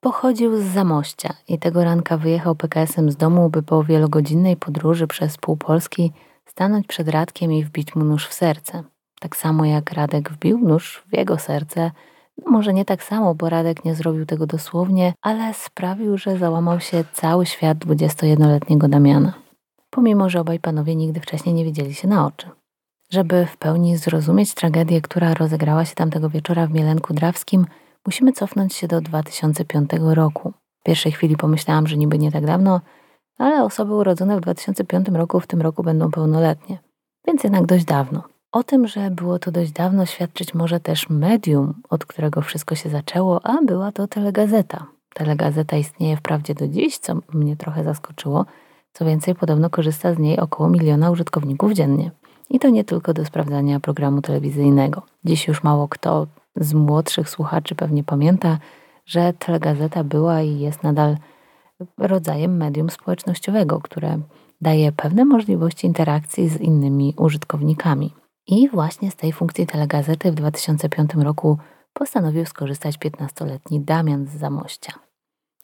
Pochodził 0.00 0.60
z 0.60 0.64
Zamościa 0.64 1.34
i 1.48 1.58
tego 1.58 1.84
ranka 1.84 2.16
wyjechał 2.16 2.54
PKS-em 2.54 3.10
z 3.10 3.16
domu, 3.16 3.50
by 3.50 3.62
po 3.62 3.84
wielogodzinnej 3.84 4.56
podróży 4.56 5.06
przez 5.06 5.38
pół 5.38 5.56
Polski 5.56 6.12
stanąć 6.46 6.86
przed 6.86 7.08
Radkiem 7.08 7.52
i 7.52 7.64
wbić 7.64 7.94
mu 7.94 8.04
nóż 8.04 8.28
w 8.28 8.34
serce. 8.34 8.82
Tak 9.20 9.36
samo 9.36 9.64
jak 9.64 9.92
Radek 9.92 10.30
wbił 10.30 10.58
nóż 10.58 11.04
w 11.12 11.16
jego 11.16 11.38
serce, 11.38 11.90
no 12.38 12.50
może 12.50 12.72
nie 12.72 12.84
tak 12.84 13.02
samo, 13.02 13.34
bo 13.34 13.48
Radek 13.48 13.84
nie 13.84 13.94
zrobił 13.94 14.26
tego 14.26 14.46
dosłownie, 14.46 15.14
ale 15.22 15.54
sprawił, 15.54 16.18
że 16.18 16.38
załamał 16.38 16.80
się 16.80 17.04
cały 17.12 17.46
świat 17.46 17.78
21-letniego 17.78 18.88
Damiana. 18.88 19.32
pomimo 19.90 20.28
że 20.28 20.40
obaj 20.40 20.58
panowie 20.58 20.96
nigdy 20.96 21.20
wcześniej 21.20 21.54
nie 21.54 21.64
widzieli 21.64 21.94
się 21.94 22.08
na 22.08 22.26
oczy. 22.26 22.50
Żeby 23.12 23.46
w 23.46 23.56
pełni 23.56 23.96
zrozumieć 23.96 24.54
tragedię, 24.54 25.00
która 25.00 25.34
rozegrała 25.34 25.84
się 25.84 25.94
tamtego 25.94 26.30
wieczora 26.30 26.66
w 26.66 26.70
Mielenku 26.70 27.14
Drawskim, 27.14 27.66
musimy 28.06 28.32
cofnąć 28.32 28.74
się 28.74 28.88
do 28.88 29.00
2005 29.00 29.90
roku. 30.00 30.52
W 30.80 30.82
pierwszej 30.84 31.12
chwili 31.12 31.36
pomyślałam, 31.36 31.86
że 31.86 31.96
niby 31.96 32.18
nie 32.18 32.32
tak 32.32 32.46
dawno, 32.46 32.80
ale 33.38 33.64
osoby 33.64 33.94
urodzone 33.94 34.36
w 34.36 34.40
2005 34.40 35.08
roku 35.08 35.40
w 35.40 35.46
tym 35.46 35.60
roku 35.60 35.82
będą 35.82 36.10
pełnoletnie, 36.10 36.78
więc 37.26 37.44
jednak 37.44 37.66
dość 37.66 37.84
dawno. 37.84 38.22
O 38.52 38.62
tym, 38.62 38.88
że 38.88 39.10
było 39.10 39.38
to 39.38 39.50
dość 39.50 39.72
dawno, 39.72 40.06
świadczyć 40.06 40.54
może 40.54 40.80
też 40.80 41.10
medium, 41.10 41.74
od 41.90 42.06
którego 42.06 42.42
wszystko 42.42 42.74
się 42.74 42.90
zaczęło, 42.90 43.46
a 43.46 43.62
była 43.62 43.92
to 43.92 44.08
telegazeta. 44.08 44.86
Telegazeta 45.14 45.76
istnieje 45.76 46.16
wprawdzie 46.16 46.54
do 46.54 46.68
dziś, 46.68 46.98
co 46.98 47.14
mnie 47.32 47.56
trochę 47.56 47.84
zaskoczyło. 47.84 48.46
Co 48.92 49.04
więcej, 49.04 49.34
podobno 49.34 49.70
korzysta 49.70 50.14
z 50.14 50.18
niej 50.18 50.38
około 50.38 50.68
miliona 50.68 51.10
użytkowników 51.10 51.72
dziennie. 51.72 52.10
I 52.52 52.58
to 52.58 52.70
nie 52.70 52.84
tylko 52.84 53.14
do 53.14 53.24
sprawdzania 53.24 53.80
programu 53.80 54.22
telewizyjnego. 54.22 55.02
Dziś 55.24 55.48
już 55.48 55.62
mało 55.62 55.88
kto 55.88 56.26
z 56.56 56.74
młodszych 56.74 57.28
słuchaczy 57.28 57.74
pewnie 57.74 58.04
pamięta, 58.04 58.58
że 59.06 59.32
telegazeta 59.32 60.04
była 60.04 60.42
i 60.42 60.58
jest 60.58 60.82
nadal 60.82 61.16
rodzajem 61.98 62.56
medium 62.56 62.90
społecznościowego, 62.90 63.80
które 63.80 64.18
daje 64.60 64.92
pewne 64.92 65.24
możliwości 65.24 65.86
interakcji 65.86 66.48
z 66.48 66.60
innymi 66.60 67.14
użytkownikami. 67.18 68.14
I 68.46 68.68
właśnie 68.68 69.10
z 69.10 69.16
tej 69.16 69.32
funkcji 69.32 69.66
telegazety 69.66 70.32
w 70.32 70.34
2005 70.34 71.14
roku 71.14 71.58
postanowił 71.92 72.46
skorzystać 72.46 72.98
15-letni 72.98 73.80
Damian 73.80 74.26
z 74.26 74.30
Zamościa. 74.30 74.92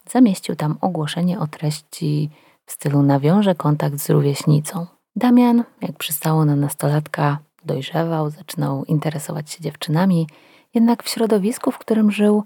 Zamieścił 0.09 0.55
tam 0.55 0.77
ogłoszenie 0.81 1.39
o 1.39 1.47
treści 1.47 2.29
w 2.65 2.71
stylu 2.71 3.03
nawiąże 3.03 3.55
kontakt 3.55 3.97
z 3.99 4.09
rówieśnicą. 4.09 4.98
Damian, 5.15 5.63
jak 5.81 5.97
przystało 5.97 6.45
na 6.45 6.55
nastolatka, 6.55 7.37
dojrzewał, 7.65 8.29
zaczynał 8.29 8.85
interesować 8.85 9.51
się 9.51 9.61
dziewczynami, 9.61 10.27
jednak 10.73 11.03
w 11.03 11.09
środowisku, 11.09 11.71
w 11.71 11.77
którym 11.77 12.11
żył, 12.11 12.43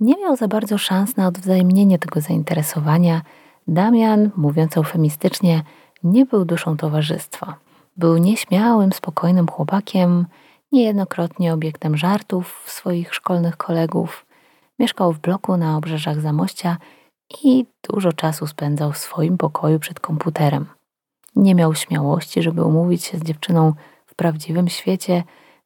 nie 0.00 0.16
miał 0.16 0.36
za 0.36 0.48
bardzo 0.48 0.78
szans 0.78 1.16
na 1.16 1.26
odwzajemnienie 1.26 1.98
tego 1.98 2.20
zainteresowania. 2.20 3.22
Damian, 3.68 4.30
mówiąc 4.36 4.76
eufemistycznie, 4.76 5.62
nie 6.02 6.26
był 6.26 6.44
duszą 6.44 6.76
towarzystwa. 6.76 7.54
Był 7.96 8.16
nieśmiałym, 8.16 8.92
spokojnym 8.92 9.46
chłopakiem, 9.48 10.26
niejednokrotnie 10.72 11.54
obiektem 11.54 11.96
żartów 11.96 12.64
swoich 12.66 13.14
szkolnych 13.14 13.56
kolegów. 13.56 14.26
Mieszkał 14.78 15.12
w 15.12 15.20
bloku 15.20 15.56
na 15.56 15.76
obrzeżach 15.76 16.20
Zamościa 16.20 16.76
i 17.44 17.66
dużo 17.90 18.12
czasu 18.12 18.46
spędzał 18.46 18.92
w 18.92 18.98
swoim 18.98 19.38
pokoju 19.38 19.78
przed 19.78 20.00
komputerem. 20.00 20.66
Nie 21.36 21.54
miał 21.54 21.74
śmiałości, 21.74 22.42
żeby 22.42 22.64
umówić 22.64 23.04
się 23.04 23.18
z 23.18 23.22
dziewczyną 23.22 23.72
w 24.06 24.14
prawdziwym 24.14 24.68
świecie, 24.68 25.22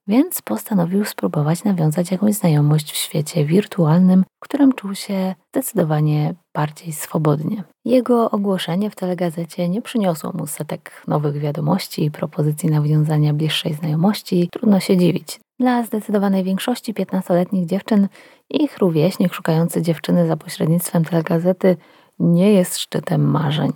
więc 0.07 0.43
postanowił 0.43 1.05
spróbować 1.05 1.65
nawiązać 1.65 2.11
jakąś 2.11 2.35
znajomość 2.35 2.93
w 2.93 2.97
świecie 2.97 3.45
wirtualnym, 3.45 4.25
w 4.37 4.45
którym 4.45 4.73
czuł 4.73 4.95
się 4.95 5.35
zdecydowanie 5.49 6.35
bardziej 6.55 6.93
swobodnie. 6.93 7.65
Jego 7.85 8.31
ogłoszenie 8.31 8.91
w 8.91 8.95
telegazecie 8.95 9.69
nie 9.69 9.83
przyniosło 9.83 10.33
mu 10.35 10.47
setek 10.47 11.03
nowych 11.09 11.39
wiadomości 11.39 12.05
i 12.05 12.11
propozycji 12.11 12.71
nawiązania 12.71 13.35
bliższej 13.35 13.75
znajomości. 13.75 14.49
Trudno 14.53 14.81
się 14.81 14.97
dziwić. 14.97 15.41
Dla 15.61 15.85
zdecydowanej 15.85 16.45
większości 16.45 16.95
15-letnich 16.95 17.67
dziewczyn 17.67 18.09
ich 18.51 18.79
rówieśnik 18.79 19.35
szukający 19.35 19.83
dziewczyny 19.83 20.27
za 20.27 20.37
pośrednictwem 20.37 21.05
telegazety 21.05 21.77
nie 22.19 22.53
jest 22.53 22.79
szczytem 22.79 23.31
marzeń. 23.31 23.73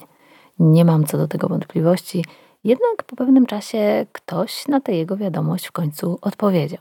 Nie 0.59 0.85
mam 0.85 1.05
co 1.05 1.19
do 1.19 1.29
tego 1.29 1.49
wątpliwości, 1.49 2.25
jednak 2.65 3.03
po 3.07 3.17
pewnym 3.17 3.47
czasie 3.47 4.07
ktoś 4.13 4.69
na 4.69 4.81
tę 4.81 4.93
jego 4.93 5.17
wiadomość 5.17 5.67
w 5.67 5.73
końcu 5.73 6.19
odpowiedział. 6.23 6.81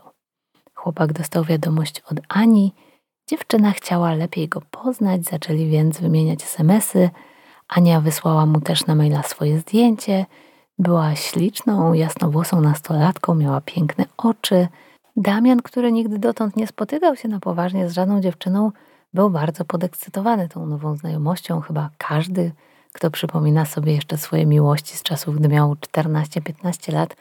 Chłopak 0.74 1.12
dostał 1.12 1.44
wiadomość 1.44 2.02
od 2.10 2.20
Ani, 2.28 2.74
dziewczyna 3.26 3.72
chciała 3.72 4.14
lepiej 4.14 4.48
go 4.48 4.62
poznać, 4.70 5.24
zaczęli 5.24 5.68
więc 5.68 6.00
wymieniać 6.00 6.42
smsy. 6.42 7.10
Ania 7.68 8.00
wysłała 8.00 8.46
mu 8.46 8.60
też 8.60 8.86
na 8.86 8.94
maila 8.94 9.22
swoje 9.22 9.58
zdjęcie. 9.58 10.26
Była 10.78 11.14
śliczną, 11.14 11.92
jasnowłosą 11.92 12.60
nastolatką, 12.60 13.34
miała 13.34 13.60
piękne 13.60 14.04
oczy. 14.16 14.68
Damian, 15.16 15.62
który 15.62 15.92
nigdy 15.92 16.18
dotąd 16.18 16.56
nie 16.56 16.66
spotykał 16.66 17.16
się 17.16 17.28
na 17.28 17.40
poważnie 17.40 17.88
z 17.88 17.92
żadną 17.92 18.20
dziewczyną, 18.20 18.72
był 19.14 19.30
bardzo 19.30 19.64
podekscytowany 19.64 20.48
tą 20.48 20.66
nową 20.66 20.96
znajomością. 20.96 21.60
Chyba 21.60 21.90
każdy 21.98 22.52
kto 22.98 23.10
przypomina 23.10 23.64
sobie 23.64 23.94
jeszcze 23.94 24.16
swoje 24.16 24.46
miłości 24.46 24.96
z 24.96 25.02
czasów, 25.02 25.36
gdy 25.36 25.48
miał 25.48 25.74
14-15 25.74 26.92
lat, 26.92 27.16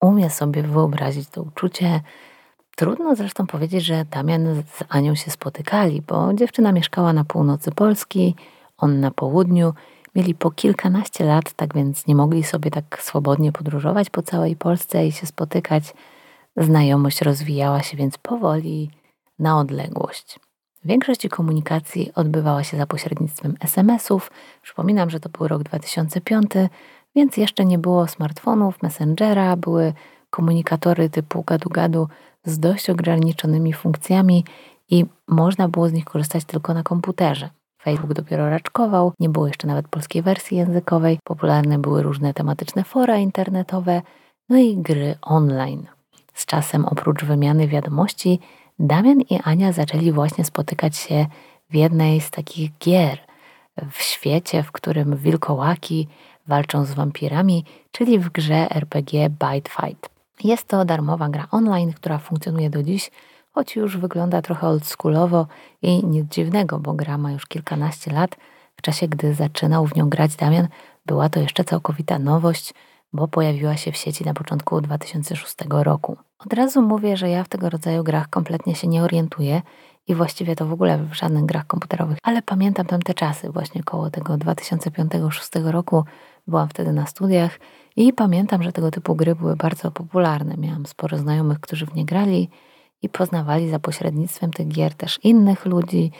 umie 0.00 0.30
sobie 0.30 0.62
wyobrazić 0.62 1.28
to 1.28 1.42
uczucie. 1.42 2.00
Trudno 2.76 3.16
zresztą 3.16 3.46
powiedzieć, 3.46 3.84
że 3.84 4.04
Damian 4.04 4.62
z 4.62 4.84
Anią 4.88 5.14
się 5.14 5.30
spotykali, 5.30 6.02
bo 6.02 6.34
dziewczyna 6.34 6.72
mieszkała 6.72 7.12
na 7.12 7.24
północy 7.24 7.72
Polski, 7.72 8.34
on 8.78 9.00
na 9.00 9.10
południu. 9.10 9.74
Mieli 10.14 10.34
po 10.34 10.50
kilkanaście 10.50 11.24
lat, 11.24 11.52
tak 11.52 11.74
więc 11.74 12.06
nie 12.06 12.14
mogli 12.14 12.44
sobie 12.44 12.70
tak 12.70 13.02
swobodnie 13.02 13.52
podróżować 13.52 14.10
po 14.10 14.22
całej 14.22 14.56
Polsce 14.56 15.06
i 15.06 15.12
się 15.12 15.26
spotykać. 15.26 15.94
Znajomość 16.56 17.22
rozwijała 17.22 17.82
się 17.82 17.96
więc 17.96 18.18
powoli 18.18 18.90
na 19.38 19.58
odległość. 19.58 20.45
Większość 20.86 21.28
komunikacji 21.28 22.12
odbywała 22.14 22.64
się 22.64 22.76
za 22.76 22.86
pośrednictwem 22.86 23.54
SMS-ów. 23.60 24.30
Przypominam, 24.62 25.10
że 25.10 25.20
to 25.20 25.28
był 25.28 25.48
rok 25.48 25.62
2005, 25.62 26.50
więc 27.16 27.36
jeszcze 27.36 27.64
nie 27.64 27.78
było 27.78 28.06
smartfonów, 28.06 28.82
messengera, 28.82 29.56
były 29.56 29.92
komunikatory 30.30 31.10
typu 31.10 31.42
gadu-gadu 31.42 32.06
z 32.44 32.58
dość 32.58 32.90
ograniczonymi 32.90 33.72
funkcjami 33.72 34.44
i 34.90 35.04
można 35.28 35.68
było 35.68 35.88
z 35.88 35.92
nich 35.92 36.04
korzystać 36.04 36.44
tylko 36.44 36.74
na 36.74 36.82
komputerze. 36.82 37.50
Facebook 37.82 38.14
dopiero 38.14 38.50
raczkował, 38.50 39.12
nie 39.20 39.28
było 39.28 39.46
jeszcze 39.46 39.66
nawet 39.66 39.88
polskiej 39.88 40.22
wersji 40.22 40.56
językowej, 40.56 41.18
popularne 41.24 41.78
były 41.78 42.02
różne 42.02 42.34
tematyczne 42.34 42.84
fora 42.84 43.16
internetowe, 43.16 44.02
no 44.48 44.56
i 44.56 44.76
gry 44.76 45.14
online. 45.22 45.86
Z 46.34 46.46
czasem 46.46 46.84
oprócz 46.84 47.24
wymiany 47.24 47.68
wiadomości 47.68 48.40
Damian 48.78 49.20
i 49.20 49.40
Ania 49.44 49.72
zaczęli 49.72 50.12
właśnie 50.12 50.44
spotykać 50.44 50.96
się 50.96 51.26
w 51.70 51.74
jednej 51.74 52.20
z 52.20 52.30
takich 52.30 52.78
gier 52.78 53.18
w 53.90 54.02
świecie, 54.02 54.62
w 54.62 54.72
którym 54.72 55.16
wilkołaki 55.16 56.08
walczą 56.46 56.84
z 56.84 56.92
wampirami, 56.92 57.64
czyli 57.92 58.18
w 58.18 58.30
grze 58.30 58.70
RPG 58.70 59.30
Bite 59.30 59.70
Fight. 59.70 60.10
Jest 60.44 60.68
to 60.68 60.84
darmowa 60.84 61.28
gra 61.28 61.46
online, 61.50 61.92
która 61.92 62.18
funkcjonuje 62.18 62.70
do 62.70 62.82
dziś, 62.82 63.10
choć 63.52 63.76
już 63.76 63.96
wygląda 63.96 64.42
trochę 64.42 64.68
oldschoolowo 64.68 65.46
i 65.82 66.06
nic 66.06 66.28
dziwnego, 66.28 66.78
bo 66.78 66.92
gra 66.92 67.18
ma 67.18 67.32
już 67.32 67.46
kilkanaście 67.46 68.12
lat. 68.12 68.36
W 68.76 68.82
czasie, 68.82 69.08
gdy 69.08 69.34
zaczynał 69.34 69.86
w 69.86 69.96
nią 69.96 70.08
grać 70.08 70.36
Damian, 70.36 70.68
była 71.06 71.28
to 71.28 71.40
jeszcze 71.40 71.64
całkowita 71.64 72.18
nowość, 72.18 72.74
bo 73.12 73.28
pojawiła 73.28 73.76
się 73.76 73.92
w 73.92 73.96
sieci 73.96 74.24
na 74.24 74.34
początku 74.34 74.80
2006 74.80 75.56
roku. 75.68 76.16
Od 76.38 76.52
razu 76.52 76.82
mówię, 76.82 77.16
że 77.16 77.30
ja 77.30 77.44
w 77.44 77.48
tego 77.48 77.70
rodzaju 77.70 78.04
grach 78.04 78.30
kompletnie 78.30 78.74
się 78.74 78.88
nie 78.88 79.02
orientuję 79.02 79.62
i 80.08 80.14
właściwie 80.14 80.56
to 80.56 80.66
w 80.66 80.72
ogóle 80.72 80.98
w 80.98 81.14
żadnych 81.14 81.44
grach 81.44 81.66
komputerowych, 81.66 82.18
ale 82.22 82.42
pamiętam 82.42 82.86
tamte 82.86 83.14
czasy, 83.14 83.50
właśnie 83.50 83.82
koło 83.82 84.10
tego 84.10 84.34
2005-2006 84.34 85.70
roku. 85.70 86.04
Byłam 86.46 86.68
wtedy 86.68 86.92
na 86.92 87.06
studiach 87.06 87.58
i 87.96 88.12
pamiętam, 88.12 88.62
że 88.62 88.72
tego 88.72 88.90
typu 88.90 89.14
gry 89.14 89.34
były 89.34 89.56
bardzo 89.56 89.90
popularne. 89.90 90.56
Miałam 90.56 90.86
sporo 90.86 91.18
znajomych, 91.18 91.60
którzy 91.60 91.86
w 91.86 91.94
nie 91.94 92.04
grali 92.04 92.50
i 93.02 93.08
poznawali 93.08 93.70
za 93.70 93.78
pośrednictwem 93.78 94.50
tych 94.50 94.68
gier 94.68 94.94
też 94.94 95.18
innych 95.22 95.66
ludzi. 95.66 96.10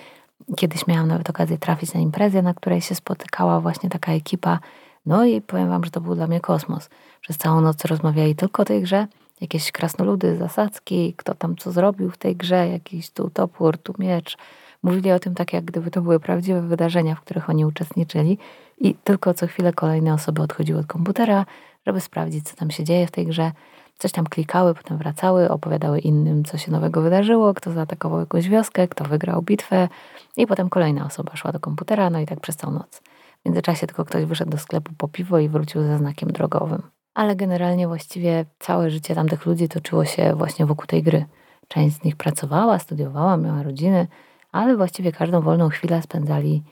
Kiedyś 0.56 0.86
miałam 0.86 1.08
nawet 1.08 1.30
okazję 1.30 1.58
trafić 1.58 1.94
na 1.94 2.00
imprezę, 2.00 2.42
na 2.42 2.54
której 2.54 2.80
się 2.80 2.94
spotykała 2.94 3.60
właśnie 3.60 3.90
taka 3.90 4.12
ekipa. 4.12 4.58
No 5.06 5.24
i 5.24 5.40
powiem 5.40 5.68
wam, 5.68 5.84
że 5.84 5.90
to 5.90 6.00
był 6.00 6.14
dla 6.14 6.26
mnie 6.26 6.40
kosmos. 6.40 6.90
Przez 7.20 7.36
całą 7.36 7.60
noc 7.60 7.84
rozmawiali 7.84 8.34
tylko 8.34 8.62
o 8.62 8.64
tej 8.64 8.82
grze 8.82 9.06
jakieś 9.40 9.72
krasnoludy, 9.72 10.36
zasadzki, 10.36 11.14
kto 11.16 11.34
tam 11.34 11.56
co 11.56 11.72
zrobił 11.72 12.10
w 12.10 12.16
tej 12.18 12.36
grze, 12.36 12.68
jakiś 12.68 13.10
tu 13.10 13.30
topór, 13.30 13.78
tu 13.78 13.94
miecz. 13.98 14.36
Mówili 14.82 15.12
o 15.12 15.18
tym 15.18 15.34
tak, 15.34 15.52
jak 15.52 15.64
gdyby 15.64 15.90
to 15.90 16.02
były 16.02 16.20
prawdziwe 16.20 16.62
wydarzenia, 16.62 17.14
w 17.14 17.20
których 17.20 17.50
oni 17.50 17.64
uczestniczyli 17.64 18.38
i 18.78 18.94
tylko 18.94 19.34
co 19.34 19.46
chwilę 19.46 19.72
kolejne 19.72 20.14
osoby 20.14 20.42
odchodziły 20.42 20.80
od 20.80 20.86
komputera, 20.86 21.46
żeby 21.86 22.00
sprawdzić, 22.00 22.48
co 22.48 22.56
tam 22.56 22.70
się 22.70 22.84
dzieje 22.84 23.06
w 23.06 23.10
tej 23.10 23.26
grze. 23.26 23.52
Coś 23.98 24.12
tam 24.12 24.26
klikały, 24.26 24.74
potem 24.74 24.98
wracały, 24.98 25.48
opowiadały 25.48 25.98
innym, 25.98 26.44
co 26.44 26.58
się 26.58 26.72
nowego 26.72 27.00
wydarzyło, 27.00 27.54
kto 27.54 27.72
zaatakował 27.72 28.20
jakąś 28.20 28.48
wioskę, 28.48 28.88
kto 28.88 29.04
wygrał 29.04 29.42
bitwę 29.42 29.88
i 30.36 30.46
potem 30.46 30.68
kolejna 30.68 31.06
osoba 31.06 31.36
szła 31.36 31.52
do 31.52 31.60
komputera, 31.60 32.10
no 32.10 32.20
i 32.20 32.26
tak 32.26 32.40
przez 32.40 32.56
całą 32.56 32.72
noc. 32.72 33.02
W 33.42 33.44
międzyczasie 33.46 33.86
tylko 33.86 34.04
ktoś 34.04 34.24
wyszedł 34.24 34.50
do 34.50 34.58
sklepu 34.58 34.92
po 34.98 35.08
piwo 35.08 35.38
i 35.38 35.48
wrócił 35.48 35.82
ze 35.82 35.98
znakiem 35.98 36.32
drogowym 36.32 36.95
ale 37.16 37.36
generalnie 37.36 37.88
właściwie 37.88 38.44
całe 38.58 38.90
życie 38.90 39.14
tamtych 39.14 39.46
ludzi 39.46 39.68
toczyło 39.68 40.04
się 40.04 40.34
właśnie 40.34 40.66
wokół 40.66 40.86
tej 40.86 41.02
gry. 41.02 41.24
Część 41.68 41.96
z 41.96 42.04
nich 42.04 42.16
pracowała, 42.16 42.78
studiowała, 42.78 43.36
miała 43.36 43.62
rodziny, 43.62 44.06
ale 44.52 44.76
właściwie 44.76 45.12
każdą 45.12 45.40
wolną 45.40 45.68
chwilę 45.68 46.02
spędzali 46.02 46.62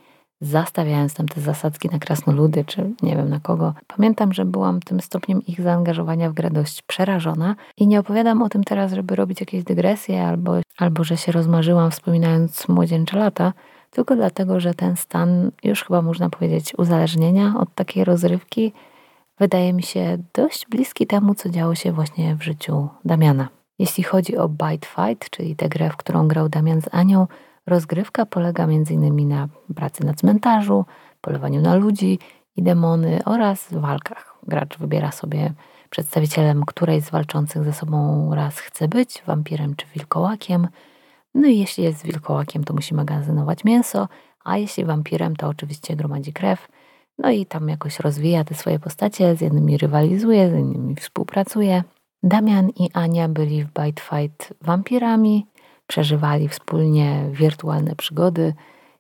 zastawiając 0.40 1.14
tam 1.14 1.28
te 1.28 1.40
zasadzki 1.40 1.88
na 1.88 1.98
krasnoludy, 1.98 2.64
czy 2.64 2.90
nie 3.02 3.16
wiem 3.16 3.28
na 3.28 3.40
kogo. 3.40 3.74
Pamiętam, 3.86 4.32
że 4.32 4.44
byłam 4.44 4.80
tym 4.80 5.00
stopniem 5.00 5.42
ich 5.46 5.60
zaangażowania 5.60 6.30
w 6.30 6.34
grę 6.34 6.50
dość 6.50 6.82
przerażona 6.82 7.56
i 7.76 7.86
nie 7.86 8.00
opowiadam 8.00 8.42
o 8.42 8.48
tym 8.48 8.64
teraz, 8.64 8.92
żeby 8.92 9.16
robić 9.16 9.40
jakieś 9.40 9.64
dygresje 9.64 10.26
albo, 10.26 10.52
albo 10.78 11.04
że 11.04 11.16
się 11.16 11.32
rozmarzyłam 11.32 11.90
wspominając 11.90 12.68
młodzieńcze 12.68 13.18
lata, 13.18 13.52
tylko 13.90 14.16
dlatego, 14.16 14.60
że 14.60 14.74
ten 14.74 14.96
stan 14.96 15.50
już 15.62 15.84
chyba 15.84 16.02
można 16.02 16.30
powiedzieć 16.30 16.72
uzależnienia 16.78 17.54
od 17.58 17.74
takiej 17.74 18.04
rozrywki 18.04 18.72
wydaje 19.38 19.73
mi 19.73 19.83
się 19.83 20.19
dość 20.35 20.67
bliski 20.67 21.07
temu, 21.07 21.35
co 21.35 21.49
działo 21.49 21.75
się 21.75 21.93
właśnie 21.93 22.37
w 22.37 22.43
życiu 22.43 22.88
Damiana. 23.05 23.49
Jeśli 23.79 24.05
chodzi 24.05 24.37
o 24.37 24.49
Bite 24.49 24.87
Fight, 24.87 25.31
czyli 25.31 25.57
tę 25.57 25.69
grę, 25.69 25.91
w 25.91 25.97
którą 25.97 26.29
grał 26.29 26.49
Damian 26.49 26.83
z 26.83 26.88
Anią, 26.93 27.26
rozgrywka 27.67 28.26
polega 28.26 28.64
m.in. 28.64 29.29
na 29.29 29.49
pracy 29.75 30.05
na 30.05 30.14
cmentarzu, 30.14 30.85
polowaniu 31.21 31.61
na 31.61 31.75
ludzi 31.75 32.19
i 32.57 32.62
demony 32.62 33.21
oraz 33.25 33.73
walkach. 33.73 34.35
Gracz 34.43 34.79
wybiera 34.79 35.12
sobie 35.12 35.53
przedstawicielem 35.91 36.64
której 36.64 37.03
z 37.03 37.11
walczących 37.11 37.64
ze 37.64 37.73
sobą 37.73 38.31
raz 38.35 38.59
chce 38.59 38.88
być, 38.88 39.23
wampirem 39.26 39.76
czy 39.76 39.87
wilkołakiem. 39.95 40.69
No 41.35 41.49
i 41.49 41.59
jeśli 41.59 41.85
jest 41.85 42.05
wilkołakiem, 42.05 42.64
to 42.64 42.75
musi 42.75 42.95
magazynować 42.95 43.64
mięso, 43.64 44.09
a 44.45 44.59
jeśli 44.59 44.85
wampirem, 44.85 45.37
to 45.37 45.49
oczywiście 45.49 45.97
gromadzi 45.97 46.33
krew. 46.33 46.69
No 47.18 47.30
i 47.30 47.47
tam 47.47 47.68
jakoś 47.68 48.00
rozwija 48.00 48.44
te 48.44 48.54
swoje 48.54 48.78
postacie, 48.78 49.37
z 49.37 49.40
jednymi 49.40 49.78
rywalizuje, 49.78 50.50
z 50.50 50.52
innymi 50.52 50.94
współpracuje. 50.97 51.83
Damian 52.23 52.68
i 52.68 52.90
Ania 52.92 53.28
byli 53.28 53.64
w 53.64 53.66
Bite 53.66 54.02
Fight 54.02 54.54
wampirami, 54.61 55.47
przeżywali 55.87 56.49
wspólnie 56.49 57.28
wirtualne 57.33 57.97
przygody 57.97 58.54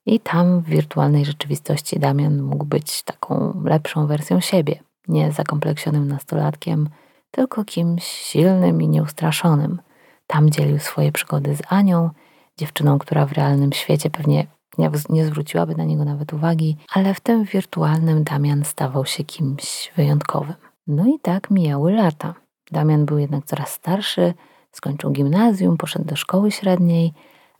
i 0.06 0.20
tam 0.20 0.60
w 0.60 0.64
wirtualnej 0.64 1.24
rzeczywistości 1.24 1.98
Damian 1.98 2.42
mógł 2.42 2.64
być 2.64 3.02
taką 3.02 3.62
lepszą 3.64 4.06
wersją 4.06 4.40
siebie, 4.40 4.80
nie 5.08 5.32
zakompleksionym 5.32 6.08
nastolatkiem, 6.08 6.88
tylko 7.30 7.64
kimś 7.64 8.04
silnym 8.04 8.82
i 8.82 8.88
nieustraszonym. 8.88 9.80
Tam 10.26 10.50
dzielił 10.50 10.78
swoje 10.78 11.12
przygody 11.12 11.56
z 11.56 11.62
Anią, 11.68 12.10
dziewczyną, 12.58 12.98
która 12.98 13.26
w 13.26 13.32
realnym 13.32 13.72
świecie 13.72 14.10
pewnie 14.10 14.46
nie, 14.78 14.90
nie 15.08 15.24
zwróciłaby 15.24 15.74
na 15.74 15.84
niego 15.84 16.04
nawet 16.04 16.32
uwagi, 16.32 16.76
ale 16.92 17.14
w 17.14 17.20
tym 17.20 17.44
wirtualnym 17.44 18.24
Damian 18.24 18.64
stawał 18.64 19.06
się 19.06 19.24
kimś 19.24 19.92
wyjątkowym. 19.96 20.54
No 20.86 21.06
i 21.06 21.18
tak 21.22 21.50
mijały 21.50 21.92
lata. 21.92 22.34
Damian 22.70 23.04
był 23.04 23.18
jednak 23.18 23.44
coraz 23.44 23.70
starszy, 23.70 24.34
skończył 24.72 25.10
gimnazjum, 25.10 25.76
poszedł 25.76 26.04
do 26.04 26.16
szkoły 26.16 26.50
średniej, 26.50 27.12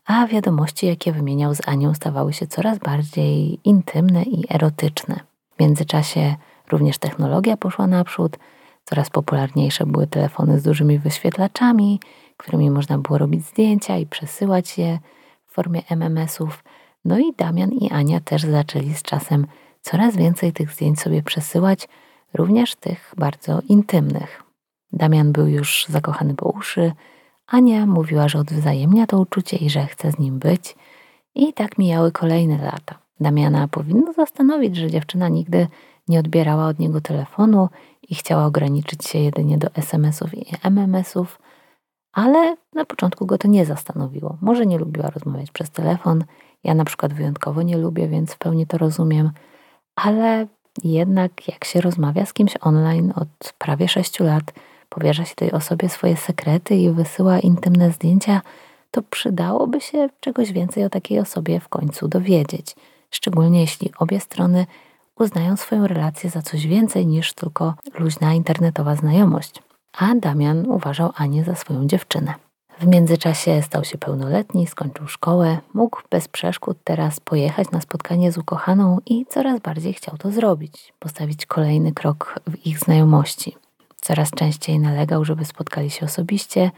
a 0.06 0.26
wiadomości, 0.26 0.86
jakie 0.86 1.12
wymieniał 1.12 1.54
z 1.54 1.68
Anią, 1.68 1.94
stawały 1.94 2.32
się 2.32 2.46
coraz 2.46 2.78
bardziej 2.78 3.60
intymne 3.64 4.22
i 4.22 4.54
erotyczne. 4.54 5.20
W 5.56 5.60
międzyczasie 5.60 6.36
również 6.70 6.98
technologia 6.98 7.56
poszła 7.56 7.86
naprzód, 7.86 8.38
coraz 8.84 9.10
popularniejsze 9.10 9.86
były 9.86 10.06
telefony 10.06 10.60
z 10.60 10.62
dużymi 10.62 10.98
wyświetlaczami, 10.98 12.00
którymi 12.36 12.70
można 12.70 12.98
było 12.98 13.18
robić 13.18 13.46
zdjęcia 13.46 13.96
i 13.96 14.06
przesyłać 14.06 14.78
je 14.78 14.98
w 15.46 15.52
formie 15.52 15.82
MMS-ów. 15.90 16.64
No 17.04 17.18
i 17.18 17.32
Damian 17.32 17.72
i 17.72 17.90
Ania 17.90 18.20
też 18.20 18.42
zaczęli 18.42 18.94
z 18.94 19.02
czasem 19.02 19.46
coraz 19.80 20.16
więcej 20.16 20.52
tych 20.52 20.72
zdjęć 20.72 21.00
sobie 21.00 21.22
przesyłać, 21.22 21.88
również 22.34 22.74
tych 22.74 23.14
bardzo 23.16 23.60
intymnych. 23.68 24.42
Damian 24.92 25.32
był 25.32 25.46
już 25.46 25.86
zakochany 25.88 26.34
po 26.34 26.48
uszy, 26.48 26.92
Ania 27.46 27.86
mówiła, 27.86 28.28
że 28.28 28.38
odwzajemnia 28.38 29.06
to 29.06 29.20
uczucie 29.20 29.56
i 29.56 29.70
że 29.70 29.86
chce 29.86 30.12
z 30.12 30.18
nim 30.18 30.38
być. 30.38 30.76
I 31.34 31.52
tak 31.52 31.78
mijały 31.78 32.12
kolejne 32.12 32.58
lata. 32.58 32.98
Damiana 33.20 33.68
powinno 33.68 34.12
zastanowić, 34.12 34.76
że 34.76 34.90
dziewczyna 34.90 35.28
nigdy 35.28 35.66
nie 36.08 36.18
odbierała 36.18 36.66
od 36.66 36.78
niego 36.78 37.00
telefonu 37.00 37.68
i 38.08 38.14
chciała 38.14 38.46
ograniczyć 38.46 39.04
się 39.04 39.18
jedynie 39.18 39.58
do 39.58 39.68
SMS-ów 39.74 40.34
i 40.34 40.46
MMS-ów, 40.62 41.38
ale 42.12 42.56
na 42.72 42.84
początku 42.84 43.26
go 43.26 43.38
to 43.38 43.48
nie 43.48 43.64
zastanowiło. 43.64 44.36
Może 44.40 44.66
nie 44.66 44.78
lubiła 44.78 45.10
rozmawiać 45.10 45.50
przez 45.50 45.70
telefon, 45.70 46.24
ja 46.64 46.74
na 46.74 46.84
przykład 46.84 47.12
wyjątkowo 47.12 47.62
nie 47.62 47.76
lubię, 47.76 48.08
więc 48.08 48.34
w 48.34 48.38
pełni 48.38 48.66
to 48.66 48.78
rozumiem, 48.78 49.30
ale 49.96 50.46
jednak 50.84 51.48
jak 51.48 51.64
się 51.64 51.80
rozmawia 51.80 52.26
z 52.26 52.32
kimś 52.32 52.54
online 52.60 53.12
od 53.16 53.52
prawie 53.58 53.88
6 53.88 54.20
lat, 54.20 54.52
powierza 54.88 55.24
się 55.24 55.34
tej 55.34 55.52
osobie 55.52 55.88
swoje 55.88 56.16
sekrety 56.16 56.76
i 56.76 56.90
wysyła 56.90 57.38
intymne 57.38 57.90
zdjęcia, 57.90 58.42
to 58.90 59.02
przydałoby 59.02 59.80
się 59.80 60.08
czegoś 60.20 60.52
więcej 60.52 60.84
o 60.84 60.90
takiej 60.90 61.18
osobie 61.18 61.60
w 61.60 61.68
końcu 61.68 62.08
dowiedzieć. 62.08 62.76
Szczególnie 63.10 63.60
jeśli 63.60 63.92
obie 63.98 64.20
strony 64.20 64.66
uznają 65.16 65.56
swoją 65.56 65.86
relację 65.86 66.30
za 66.30 66.42
coś 66.42 66.66
więcej 66.66 67.06
niż 67.06 67.32
tylko 67.32 67.74
luźna 67.98 68.34
internetowa 68.34 68.96
znajomość. 68.96 69.62
A 69.98 70.14
Damian 70.14 70.66
uważał 70.66 71.12
Anię 71.16 71.44
za 71.44 71.54
swoją 71.54 71.86
dziewczynę. 71.86 72.34
W 72.78 72.86
międzyczasie 72.86 73.62
stał 73.62 73.84
się 73.84 73.98
pełnoletni, 73.98 74.66
skończył 74.66 75.08
szkołę, 75.08 75.58
mógł 75.74 76.00
bez 76.10 76.28
przeszkód 76.28 76.78
teraz 76.84 77.20
pojechać 77.20 77.70
na 77.70 77.80
spotkanie 77.80 78.32
z 78.32 78.38
ukochaną 78.38 78.98
i 79.06 79.26
coraz 79.26 79.60
bardziej 79.60 79.94
chciał 79.94 80.16
to 80.16 80.30
zrobić, 80.30 80.92
postawić 80.98 81.46
kolejny 81.46 81.92
krok 81.92 82.40
w 82.46 82.66
ich 82.66 82.78
znajomości. 82.78 83.56
Coraz 84.00 84.30
częściej 84.30 84.78
nalegał, 84.78 85.24
żeby 85.24 85.44
spotkali 85.44 85.90
się 85.90 86.06
osobiście, 86.06 86.70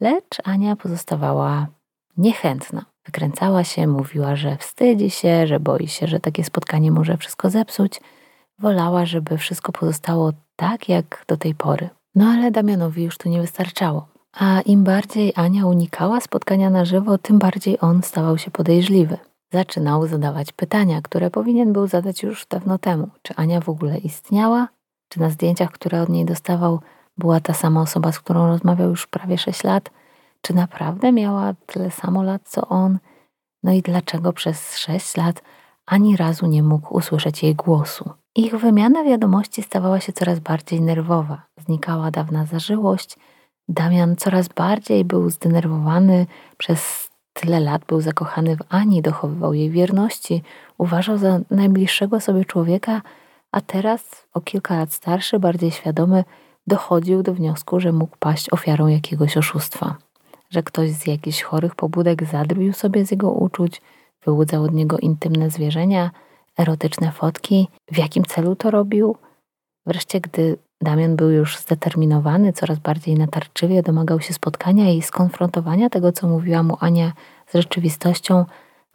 lecz 0.00 0.38
Ania 0.44 0.76
pozostawała 0.76 1.66
niechętna. 2.16 2.84
Wykręcała 3.06 3.64
się, 3.64 3.86
mówiła, 3.86 4.36
że 4.36 4.56
wstydzi 4.56 5.10
się, 5.10 5.46
że 5.46 5.60
boi 5.60 5.88
się, 5.88 6.06
że 6.06 6.20
takie 6.20 6.44
spotkanie 6.44 6.90
może 6.92 7.16
wszystko 7.16 7.50
zepsuć. 7.50 8.00
Wolała, 8.58 9.06
żeby 9.06 9.38
wszystko 9.38 9.72
pozostało 9.72 10.32
tak, 10.56 10.88
jak 10.88 11.24
do 11.28 11.36
tej 11.36 11.54
pory. 11.54 11.88
No 12.14 12.26
ale 12.26 12.50
Damianowi 12.50 13.02
już 13.02 13.18
to 13.18 13.28
nie 13.28 13.40
wystarczało. 13.40 14.17
A 14.38 14.60
im 14.60 14.84
bardziej 14.84 15.32
Ania 15.36 15.66
unikała 15.66 16.20
spotkania 16.20 16.70
na 16.70 16.84
żywo, 16.84 17.18
tym 17.18 17.38
bardziej 17.38 17.78
on 17.80 18.02
stawał 18.02 18.38
się 18.38 18.50
podejrzliwy. 18.50 19.18
Zaczynał 19.52 20.06
zadawać 20.06 20.52
pytania, 20.52 21.02
które 21.02 21.30
powinien 21.30 21.72
był 21.72 21.86
zadać 21.86 22.22
już 22.22 22.46
dawno 22.46 22.78
temu. 22.78 23.08
Czy 23.22 23.34
Ania 23.36 23.60
w 23.60 23.68
ogóle 23.68 23.98
istniała? 23.98 24.68
Czy 25.08 25.20
na 25.20 25.30
zdjęciach, 25.30 25.70
które 25.70 26.02
od 26.02 26.08
niej 26.08 26.24
dostawał, 26.24 26.80
była 27.16 27.40
ta 27.40 27.54
sama 27.54 27.82
osoba, 27.82 28.12
z 28.12 28.20
którą 28.20 28.46
rozmawiał 28.46 28.90
już 28.90 29.06
prawie 29.06 29.38
6 29.38 29.64
lat? 29.64 29.90
Czy 30.42 30.54
naprawdę 30.54 31.12
miała 31.12 31.54
tyle 31.66 31.90
samo 31.90 32.22
lat 32.22 32.42
co 32.44 32.68
on? 32.68 32.98
No 33.62 33.72
i 33.72 33.82
dlaczego 33.82 34.32
przez 34.32 34.76
6 34.76 35.16
lat 35.16 35.42
ani 35.86 36.16
razu 36.16 36.46
nie 36.46 36.62
mógł 36.62 36.96
usłyszeć 36.96 37.42
jej 37.42 37.54
głosu? 37.54 38.10
Ich 38.34 38.56
wymiana 38.56 39.04
wiadomości 39.04 39.62
stawała 39.62 40.00
się 40.00 40.12
coraz 40.12 40.38
bardziej 40.38 40.80
nerwowa. 40.80 41.42
Znikała 41.56 42.10
dawna 42.10 42.46
zażyłość. 42.46 43.16
Damian 43.68 44.16
coraz 44.16 44.48
bardziej 44.48 45.04
był 45.04 45.30
zdenerwowany. 45.30 46.26
Przez 46.58 47.10
tyle 47.32 47.60
lat 47.60 47.84
był 47.84 48.00
zakochany 48.00 48.56
w 48.56 48.60
Ani, 48.68 49.02
dochowywał 49.02 49.54
jej 49.54 49.70
wierności, 49.70 50.42
uważał 50.78 51.18
za 51.18 51.40
najbliższego 51.50 52.20
sobie 52.20 52.44
człowieka, 52.44 53.02
a 53.52 53.60
teraz, 53.60 54.26
o 54.34 54.40
kilka 54.40 54.76
lat 54.76 54.92
starszy, 54.92 55.38
bardziej 55.38 55.70
świadomy, 55.70 56.24
dochodził 56.66 57.22
do 57.22 57.34
wniosku, 57.34 57.80
że 57.80 57.92
mógł 57.92 58.16
paść 58.18 58.52
ofiarą 58.52 58.86
jakiegoś 58.86 59.36
oszustwa, 59.36 59.96
że 60.50 60.62
ktoś 60.62 60.90
z 60.90 61.06
jakichś 61.06 61.42
chorych 61.42 61.74
pobudek 61.74 62.24
zadrwił 62.24 62.72
sobie 62.72 63.06
z 63.06 63.10
jego 63.10 63.30
uczuć, 63.30 63.82
wyłudzał 64.24 64.62
od 64.62 64.72
niego 64.72 64.98
intymne 64.98 65.50
zwierzenia, 65.50 66.10
erotyczne 66.58 67.12
fotki, 67.12 67.68
w 67.92 67.98
jakim 67.98 68.24
celu 68.24 68.56
to 68.56 68.70
robił. 68.70 69.16
Wreszcie, 69.86 70.20
gdy 70.20 70.58
Damian 70.82 71.16
był 71.16 71.30
już 71.30 71.56
zdeterminowany, 71.56 72.52
coraz 72.52 72.78
bardziej 72.78 73.14
natarczywie 73.14 73.82
domagał 73.82 74.20
się 74.20 74.34
spotkania 74.34 74.90
i 74.90 75.02
skonfrontowania 75.02 75.90
tego, 75.90 76.12
co 76.12 76.28
mówiła 76.28 76.62
mu 76.62 76.76
Ania 76.80 77.12
z 77.46 77.54
rzeczywistością, 77.54 78.44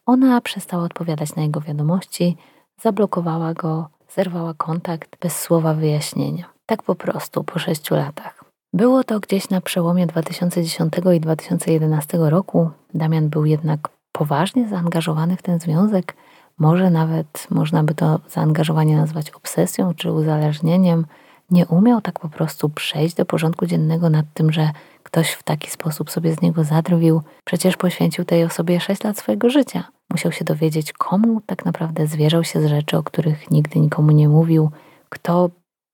ona 0.06 0.42
przestała 0.42 0.84
odpowiadać 0.84 1.36
na 1.36 1.44
jego 1.44 1.62
wiadomości, 1.62 2.38
zablokowała 2.82 3.54
go, 3.54 3.90
zerwała 4.16 4.54
kontakt 4.54 5.20
bez 5.22 5.40
słowa 5.40 5.74
wyjaśnienia. 5.74 6.46
Tak 6.66 6.84
po 6.84 6.96
prostu, 6.96 7.44
po 7.44 7.60
sześciu 7.60 7.96
latach. 7.96 8.44
Było 8.74 9.04
to 9.04 9.20
gdzieś 9.20 9.50
na 9.50 9.62
przełomie 9.62 10.08
2010 10.08 10.94
i 11.16 11.20
2011 11.20 12.18
roku. 12.18 12.70
Damian 12.94 13.30
był 13.30 13.46
jednak 13.46 13.90
poważnie 14.12 14.68
zaangażowany 14.68 15.38
w 15.38 15.42
ten 15.42 15.60
związek. 15.60 16.16
Może 16.58 16.90
nawet 16.90 17.48
można 17.50 17.84
by 17.84 17.96
to 17.96 18.20
zaangażowanie 18.28 18.98
nazwać 18.98 19.32
obsesją 19.32 19.94
czy 19.94 20.12
uzależnieniem. 20.12 21.06
Nie 21.52 21.66
umiał 21.66 22.02
tak 22.02 22.20
po 22.20 22.30
prostu 22.30 22.70
przejść 22.70 23.16
do 23.16 23.26
porządku 23.26 23.66
dziennego 23.66 24.10
nad 24.10 24.26
tym, 24.34 24.52
że 24.52 24.70
ktoś 25.04 25.32
w 25.32 25.44
taki 25.44 25.72
sposób 25.72 26.12
sobie 26.12 26.34
z 26.34 26.42
niego 26.42 26.64
zadrwił. 26.64 27.22
Przecież 27.46 27.78
poświęcił 27.78 28.26
tej 28.26 28.44
osobie 28.44 28.80
sześć 28.80 29.04
lat 29.04 29.18
swojego 29.18 29.50
życia. 29.50 29.84
Musiał 30.10 30.32
się 30.32 30.46
dowiedzieć, 30.46 30.94
komu 30.94 31.42
tak 31.46 31.66
naprawdę 31.66 32.08
zwierzał 32.08 32.44
się 32.44 32.62
z 32.62 32.66
rzeczy, 32.66 32.98
o 32.98 33.04
których 33.04 33.52
nigdy 33.52 33.80
nikomu 33.80 34.12
nie 34.12 34.30
mówił, 34.30 34.72
kto 35.10 35.50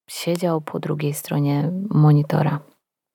siedział 0.10 0.62
po 0.62 0.80
drugiej 0.80 1.14
stronie 1.14 1.72
monitora. 1.90 2.60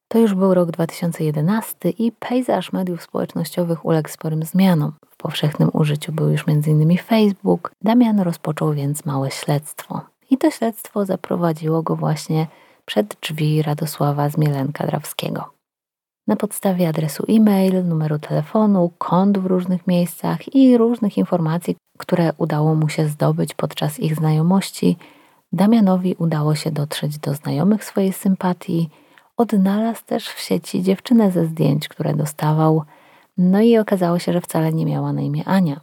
To 0.09 0.19
już 0.19 0.35
był 0.35 0.55
rok 0.55 0.71
2011 0.71 1.91
i 1.91 2.13
pejzaż 2.13 2.73
mediów 2.73 3.03
społecznościowych 3.03 3.85
uległ 3.85 4.09
sporym 4.09 4.43
zmianom. 4.43 4.93
W 5.11 5.17
powszechnym 5.17 5.71
użyciu 5.73 6.13
był 6.13 6.29
już 6.29 6.45
m.in. 6.49 6.99
Facebook. 6.99 7.73
Damian 7.83 8.21
rozpoczął 8.21 8.73
więc 8.73 9.05
małe 9.05 9.31
śledztwo. 9.31 10.01
I 10.31 10.39
to 10.39 10.51
śledztwo 10.51 11.05
zaprowadziło 11.05 11.83
go 11.83 11.97
właśnie 11.97 12.47
przed 12.85 13.17
drzwi 13.21 13.63
Radosława 13.63 14.29
Zmielenka-Drawskiego. 14.29 15.43
Na 16.27 16.37
podstawie 16.37 16.89
adresu 16.89 17.25
e-mail, 17.29 17.85
numeru 17.85 18.19
telefonu, 18.19 18.93
kont 18.99 19.39
w 19.39 19.47
różnych 19.47 19.87
miejscach 19.87 20.55
i 20.55 20.79
różnych 20.79 21.19
informacji, 21.19 21.77
które 21.99 22.33
udało 22.39 22.75
mu 22.75 22.89
się 22.89 23.09
zdobyć 23.09 23.55
podczas 23.55 24.01
ich 24.01 24.17
znajomości, 24.17 24.97
Damianowi 25.55 26.15
udało 26.19 26.55
się 26.55 26.71
dotrzeć 26.71 27.19
do 27.19 27.35
znajomych 27.35 27.85
swojej 27.85 28.13
sympatii. 28.13 28.89
Odnalazł 29.37 30.05
też 30.07 30.29
w 30.29 30.41
sieci 30.41 30.83
dziewczynę 30.83 31.31
ze 31.31 31.47
zdjęć, 31.47 31.89
które 31.89 32.15
dostawał, 32.15 32.83
no 33.37 33.61
i 33.61 33.79
okazało 33.79 34.19
się, 34.19 34.33
że 34.33 34.41
wcale 34.41 34.73
nie 34.73 34.87
miała 34.87 35.13
na 35.13 35.21
imię 35.21 35.45
Ania. 35.45 35.81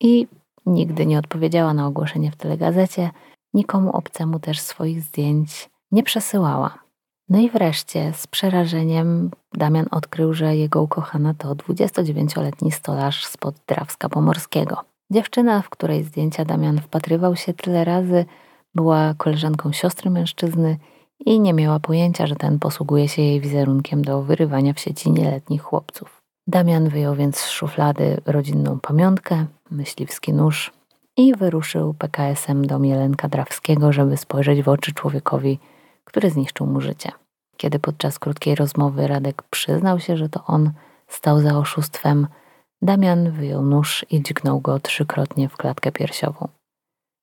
I 0.00 0.26
nigdy 0.66 1.06
nie 1.06 1.18
odpowiedziała 1.18 1.74
na 1.74 1.86
ogłoszenie 1.86 2.30
w 2.30 2.36
telegazecie, 2.36 3.10
nikomu 3.56 3.90
obcemu 3.96 4.40
też 4.40 4.60
swoich 4.60 5.02
zdjęć 5.02 5.70
nie 5.92 6.02
przesyłała. 6.02 6.78
No 7.28 7.38
i 7.38 7.50
wreszcie 7.50 8.12
z 8.12 8.26
przerażeniem 8.26 9.30
Damian 9.54 9.86
odkrył, 9.90 10.34
że 10.34 10.56
jego 10.56 10.82
ukochana 10.82 11.34
to 11.34 11.54
29-letni 11.54 12.72
stolarz 12.72 13.26
spod 13.26 13.54
Drawska 13.66 14.08
Pomorskiego. 14.08 14.76
Dziewczyna, 15.10 15.62
w 15.62 15.68
której 15.68 16.04
zdjęcia 16.04 16.44
Damian 16.44 16.78
wpatrywał 16.80 17.36
się 17.36 17.54
tyle 17.54 17.84
razy, 17.84 18.24
była 18.74 19.14
koleżanką 19.14 19.72
siostry 19.72 20.10
mężczyzny 20.10 20.78
i 21.26 21.40
nie 21.40 21.54
miała 21.54 21.80
pojęcia, 21.80 22.26
że 22.26 22.36
ten 22.36 22.58
posługuje 22.58 23.08
się 23.08 23.22
jej 23.22 23.40
wizerunkiem 23.40 24.02
do 24.02 24.22
wyrywania 24.22 24.72
w 24.72 24.80
sieci 24.80 25.10
nieletnich 25.10 25.62
chłopców. 25.62 26.22
Damian 26.46 26.88
wyjął 26.88 27.14
więc 27.14 27.36
z 27.36 27.48
szuflady 27.48 28.20
rodzinną 28.26 28.80
pamiątkę, 28.80 29.46
myśliwski 29.70 30.32
nóż 30.32 30.75
i 31.16 31.34
wyruszył 31.34 31.94
PKS-em 31.94 32.66
do 32.66 32.78
Mielenka 32.78 33.28
Drawskiego, 33.28 33.92
żeby 33.92 34.16
spojrzeć 34.16 34.62
w 34.62 34.68
oczy 34.68 34.92
człowiekowi, 34.92 35.58
który 36.04 36.30
zniszczył 36.30 36.66
mu 36.66 36.80
życie. 36.80 37.12
Kiedy 37.56 37.78
podczas 37.78 38.18
krótkiej 38.18 38.54
rozmowy 38.54 39.06
Radek 39.06 39.42
przyznał 39.42 40.00
się, 40.00 40.16
że 40.16 40.28
to 40.28 40.44
on 40.46 40.72
stał 41.08 41.40
za 41.40 41.58
oszustwem, 41.58 42.26
Damian 42.82 43.30
wyjął 43.30 43.62
nóż 43.62 44.06
i 44.10 44.22
dźgnął 44.22 44.60
go 44.60 44.80
trzykrotnie 44.80 45.48
w 45.48 45.56
klatkę 45.56 45.92
piersiową. 45.92 46.48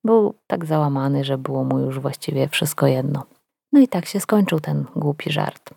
Był 0.04 0.34
tak 0.48 0.66
załamany, 0.66 1.24
że 1.24 1.38
było 1.38 1.64
mu 1.64 1.80
już 1.80 2.00
właściwie 2.00 2.48
wszystko 2.48 2.88
jedno. 2.88 3.24
No 3.72 3.80
i 3.80 3.88
tak 3.88 4.06
się 4.06 4.20
skończył 4.20 4.60
ten 4.60 4.86
głupi 4.96 5.32
żart. 5.32 5.74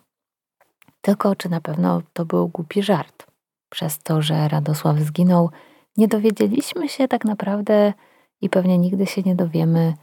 Tylko 1.01 1.35
czy 1.35 1.49
na 1.49 1.61
pewno 1.61 2.01
to 2.13 2.25
był 2.25 2.47
głupi 2.47 2.83
żart? 2.83 3.27
Przez 3.69 3.99
to, 3.99 4.21
że 4.21 4.47
Radosław 4.47 4.97
zginął, 4.97 5.49
nie 5.97 6.07
dowiedzieliśmy 6.07 6.89
się 6.89 7.07
tak 7.07 7.25
naprawdę 7.25 7.93
i 8.41 8.49
pewnie 8.49 8.77
nigdy 8.77 9.05
się 9.05 9.21
nie 9.21 9.35
dowiemy, 9.35 9.93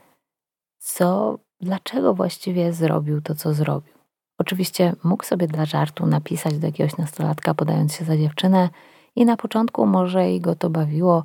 co, 0.78 1.38
dlaczego 1.60 2.14
właściwie 2.14 2.72
zrobił 2.72 3.20
to, 3.20 3.34
co 3.34 3.54
zrobił. 3.54 3.94
Oczywiście 4.38 4.92
mógł 5.04 5.24
sobie 5.24 5.46
dla 5.46 5.64
żartu 5.64 6.06
napisać 6.06 6.58
do 6.58 6.66
jakiegoś 6.66 6.96
nastolatka, 6.96 7.54
podając 7.54 7.94
się 7.94 8.04
za 8.04 8.16
dziewczynę, 8.16 8.68
i 9.16 9.24
na 9.24 9.36
początku 9.36 9.86
może 9.86 10.32
i 10.32 10.40
go 10.40 10.54
to 10.56 10.70
bawiło, 10.70 11.24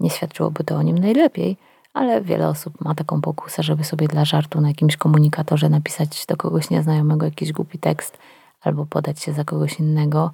nie 0.00 0.10
świadczyłoby 0.10 0.64
to 0.64 0.76
o 0.76 0.82
nim 0.82 0.98
najlepiej, 0.98 1.56
ale 1.92 2.22
wiele 2.22 2.48
osób 2.48 2.80
ma 2.80 2.94
taką 2.94 3.20
pokusę, 3.20 3.62
żeby 3.62 3.84
sobie 3.84 4.08
dla 4.08 4.24
żartu 4.24 4.60
na 4.60 4.68
jakimś 4.68 4.96
komunikatorze 4.96 5.68
napisać 5.68 6.26
do 6.26 6.36
kogoś 6.36 6.70
nieznajomego 6.70 7.24
jakiś 7.24 7.52
głupi 7.52 7.78
tekst 7.78 8.18
albo 8.60 8.86
podać 8.86 9.22
się 9.22 9.32
za 9.32 9.44
kogoś 9.44 9.80
innego, 9.80 10.30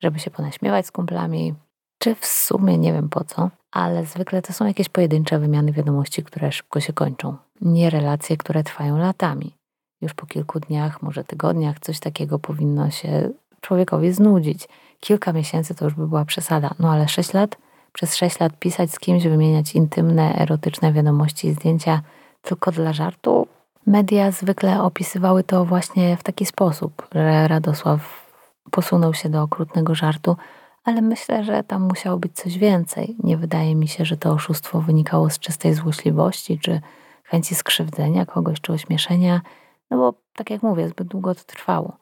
żeby 0.00 0.18
się 0.18 0.30
ponaśmiewać 0.30 0.86
z 0.86 0.90
kumplami, 0.90 1.54
czy 2.00 2.14
w 2.14 2.26
sumie 2.26 2.78
nie 2.78 2.92
wiem 2.92 3.08
po 3.08 3.24
co, 3.24 3.50
ale 3.72 4.06
zwykle 4.06 4.42
to 4.42 4.52
są 4.52 4.66
jakieś 4.66 4.88
pojedyncze 4.88 5.38
wymiany 5.38 5.72
wiadomości, 5.72 6.24
które 6.24 6.52
szybko 6.52 6.80
się 6.80 6.92
kończą. 6.92 7.36
Nie 7.60 7.90
relacje, 7.90 8.36
które 8.36 8.64
trwają 8.64 8.98
latami. 8.98 9.56
Już 10.00 10.14
po 10.14 10.26
kilku 10.26 10.60
dniach, 10.60 11.02
może 11.02 11.24
tygodniach, 11.24 11.80
coś 11.80 12.00
takiego 12.00 12.38
powinno 12.38 12.90
się 12.90 13.30
człowiekowi 13.60 14.12
znudzić. 14.12 14.68
Kilka 15.00 15.32
miesięcy 15.32 15.74
to 15.74 15.84
już 15.84 15.94
by 15.94 16.08
była 16.08 16.24
przesada, 16.24 16.74
no 16.78 16.92
ale 16.92 17.08
sześć 17.08 17.32
lat– 17.32 17.56
przez 17.92 18.16
sześć 18.16 18.40
lat 18.40 18.52
pisać 18.58 18.90
z 18.90 18.98
kimś, 18.98 19.24
wymieniać 19.24 19.74
intymne, 19.74 20.34
erotyczne 20.34 20.92
wiadomości 20.92 21.48
i 21.48 21.52
zdjęcia 21.52 22.02
tylko 22.42 22.72
dla 22.72 22.92
żartu. 22.92 23.46
Media 23.86 24.30
zwykle 24.30 24.82
opisywały 24.82 25.44
to 25.44 25.64
właśnie 25.64 26.16
w 26.16 26.22
taki 26.22 26.46
sposób, 26.46 27.08
że 27.14 27.48
Radosław 27.48 28.30
posunął 28.70 29.14
się 29.14 29.28
do 29.28 29.42
okrutnego 29.42 29.94
żartu, 29.94 30.36
ale 30.84 31.02
myślę, 31.02 31.44
że 31.44 31.64
tam 31.64 31.82
musiało 31.82 32.18
być 32.18 32.32
coś 32.32 32.58
więcej. 32.58 33.16
Nie 33.22 33.36
wydaje 33.36 33.74
mi 33.74 33.88
się, 33.88 34.04
że 34.04 34.16
to 34.16 34.32
oszustwo 34.32 34.80
wynikało 34.80 35.30
z 35.30 35.38
czystej 35.38 35.74
złośliwości, 35.74 36.58
czy 36.58 36.80
chęci 37.24 37.54
skrzywdzenia 37.54 38.26
kogoś, 38.26 38.60
czy 38.60 38.72
ośmieszenia, 38.72 39.40
no 39.90 39.96
bo 39.96 40.14
tak 40.34 40.50
jak 40.50 40.62
mówię, 40.62 40.88
zbyt 40.88 41.08
długo 41.08 41.34
to 41.34 41.44
trwało. 41.44 41.96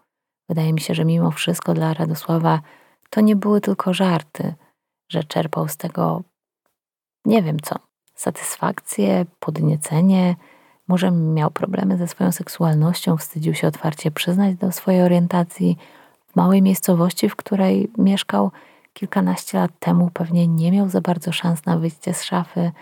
Wydaje 0.48 0.72
mi 0.72 0.80
się, 0.80 0.94
że 0.94 1.04
mimo 1.04 1.30
wszystko 1.30 1.74
dla 1.74 1.94
Radosława 1.94 2.60
to 3.10 3.20
nie 3.20 3.36
były 3.36 3.60
tylko 3.60 3.94
żarty– 3.94 4.54
że 5.08 5.24
czerpał 5.24 5.68
z 5.68 5.76
tego 5.76 6.22
nie 7.24 7.42
wiem 7.42 7.60
co, 7.60 7.76
satysfakcję, 8.14 9.26
podniecenie, 9.40 10.36
może 10.88 11.10
miał 11.10 11.50
problemy 11.50 11.96
ze 11.96 12.08
swoją 12.08 12.32
seksualnością, 12.32 13.16
wstydził 13.16 13.54
się 13.54 13.66
otwarcie 13.66 14.10
przyznać 14.10 14.56
do 14.56 14.72
swojej 14.72 15.02
orientacji. 15.02 15.78
W 16.32 16.36
małej 16.36 16.62
miejscowości, 16.62 17.28
w 17.28 17.36
której 17.36 17.90
mieszkał 17.98 18.50
kilkanaście 18.92 19.58
lat 19.58 19.70
temu, 19.78 20.10
pewnie 20.14 20.48
nie 20.48 20.72
miał 20.72 20.88
za 20.88 21.00
bardzo 21.00 21.32
szans 21.32 21.66
na 21.66 21.78
wyjście 21.78 22.14
z 22.14 22.22
szafy. 22.22 22.72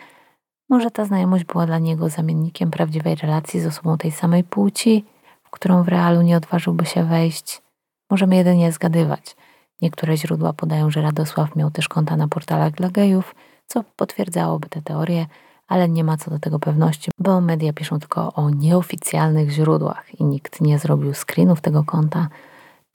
Może 0.68 0.90
ta 0.90 1.04
znajomość 1.04 1.44
była 1.44 1.66
dla 1.66 1.78
niego 1.78 2.08
zamiennikiem 2.08 2.70
prawdziwej 2.70 3.14
relacji 3.14 3.60
z 3.60 3.66
osobą 3.66 3.98
tej 3.98 4.12
samej 4.12 4.44
płci, 4.44 5.04
w 5.44 5.50
którą 5.50 5.82
w 5.82 5.88
realu 5.88 6.22
nie 6.22 6.36
odważyłby 6.36 6.86
się 6.86 7.04
wejść. 7.04 7.62
Możemy 8.10 8.36
jedynie 8.36 8.72
zgadywać. 8.72 9.36
Niektóre 9.82 10.16
źródła 10.16 10.52
podają, 10.52 10.90
że 10.90 11.02
Radosław 11.02 11.56
miał 11.56 11.70
też 11.70 11.88
konta 11.88 12.16
na 12.16 12.28
portalach 12.28 12.72
dla 12.72 12.90
gejów, 12.90 13.34
co 13.66 13.84
potwierdzałoby 13.96 14.68
tę 14.68 14.82
teorię, 14.82 15.26
ale 15.68 15.88
nie 15.88 16.04
ma 16.04 16.16
co 16.16 16.30
do 16.30 16.38
tego 16.38 16.58
pewności, 16.58 17.10
bo 17.18 17.40
media 17.40 17.72
piszą 17.72 17.98
tylko 17.98 18.32
o 18.32 18.50
nieoficjalnych 18.50 19.50
źródłach 19.50 20.20
i 20.20 20.24
nikt 20.24 20.60
nie 20.60 20.78
zrobił 20.78 21.14
screenów 21.14 21.60
tego 21.60 21.84
konta, 21.84 22.28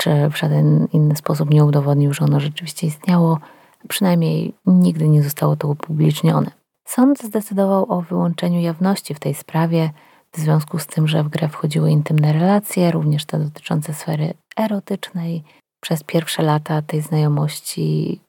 czy 0.02 0.30
w 0.30 0.38
żaden 0.38 0.88
inny 0.94 1.16
sposób 1.16 1.50
nie 1.50 1.66
udowodnił, 1.66 2.14
że 2.14 2.26
ono 2.26 2.40
rzeczywiście 2.40 2.88
istniało. 2.88 3.40
Przynajmniej 3.88 4.54
nigdy 4.66 5.10
nie 5.10 5.24
zostało 5.24 5.56
to 5.56 5.68
upublicznione. 5.68 6.52
Sąd 6.88 7.24
zdecydował 7.24 7.92
o 7.92 8.02
wyłączeniu 8.02 8.62
jawności 8.62 9.14
w 9.14 9.20
tej 9.20 9.34
sprawie, 9.34 9.90
w 10.34 10.38
związku 10.38 10.80
z 10.80 10.88
tym, 10.88 11.08
że 11.08 11.24
w 11.24 11.30
grę 11.30 11.50
wchodziły 11.50 11.92
intymne 11.92 12.34
relacje, 12.34 12.92
również 12.92 13.26
te 13.26 13.40
dotyczące 13.40 13.94
sfery 13.94 14.34
erotycznej, 14.58 15.44
przez 15.82 16.04
pierwsze 16.04 16.44
lata 16.44 16.82
tej 16.82 17.02
znajomości 17.02 18.20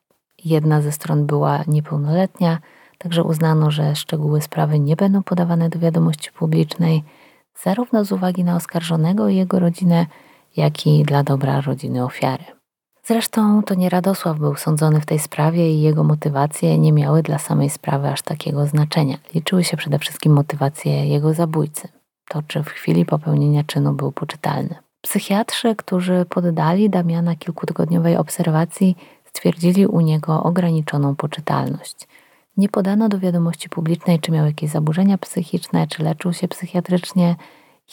jedna 0.45 0.83
ze 0.83 0.93
stron 0.93 1.27
była 1.27 1.65
niepełnoletnia, 1.67 2.59
także 2.99 3.25
uznano, 3.25 3.71
że 3.71 3.97
szczegóły 3.97 4.41
sprawy 4.41 4.79
nie 4.79 4.97
będą 4.97 5.23
podawane 5.23 5.69
do 5.69 5.79
wiadomości 5.79 6.33
publicznej, 6.33 7.05
zarówno 7.63 8.05
z 8.05 8.13
uwagi 8.13 8.45
na 8.45 8.57
oskarżonego 8.57 9.29
i 9.29 9.37
jego 9.37 9.59
rodzinę, 9.59 10.07
jak 10.57 10.87
i 10.87 11.03
dla 11.03 11.23
dobra 11.23 11.61
rodziny 11.61 12.05
ofiary. 12.05 12.45
Zresztą 13.05 13.63
to 13.63 13.75
nie 13.75 13.89
Radosław 13.89 14.39
był 14.39 14.57
sądzony 14.57 15.01
w 15.01 15.07
tej 15.07 15.19
sprawie 15.19 15.71
i 15.71 15.83
jego 15.83 16.05
motywacje 16.05 16.79
nie 16.79 16.93
miały 16.93 17.23
dla 17.23 17.39
samej 17.39 17.71
sprawy 17.71 18.09
aż 18.09 18.23
takiego 18.23 18.67
znaczenia. 18.67 19.19
Liczyły 19.35 19.65
się 19.65 19.77
przede 19.77 19.99
wszystkim 19.99 20.33
motywacje 20.33 21.07
jego 21.07 21.35
zabójcy. 21.35 21.89
To, 22.29 22.43
czy 22.43 22.63
w 22.63 22.69
chwili 22.69 23.05
popełnienia 23.05 23.65
czynu 23.65 23.93
był 23.93 24.13
poczytalny. 24.13 24.75
Psychiatrzy, 25.01 25.77
którzy 25.77 26.27
poddali 26.29 26.91
Damiana 26.91 27.37
kilkutygodniowej 27.37 28.17
obserwacji, 28.17 28.97
stwierdzili 29.25 29.87
u 29.87 30.01
niego 30.01 30.43
ograniczoną 30.43 31.17
poczytalność. 31.17 32.09
Nie 32.57 32.69
podano 32.69 33.09
do 33.09 33.19
wiadomości 33.19 33.69
publicznej, 33.69 34.21
czy 34.21 34.33
miał 34.33 34.47
jakieś 34.47 34.71
zaburzenia 34.71 35.19
psychiczne, 35.19 35.87
czy 35.87 36.03
leczył 36.03 36.33
się 36.33 36.49
psychiatrycznie. 36.49 37.37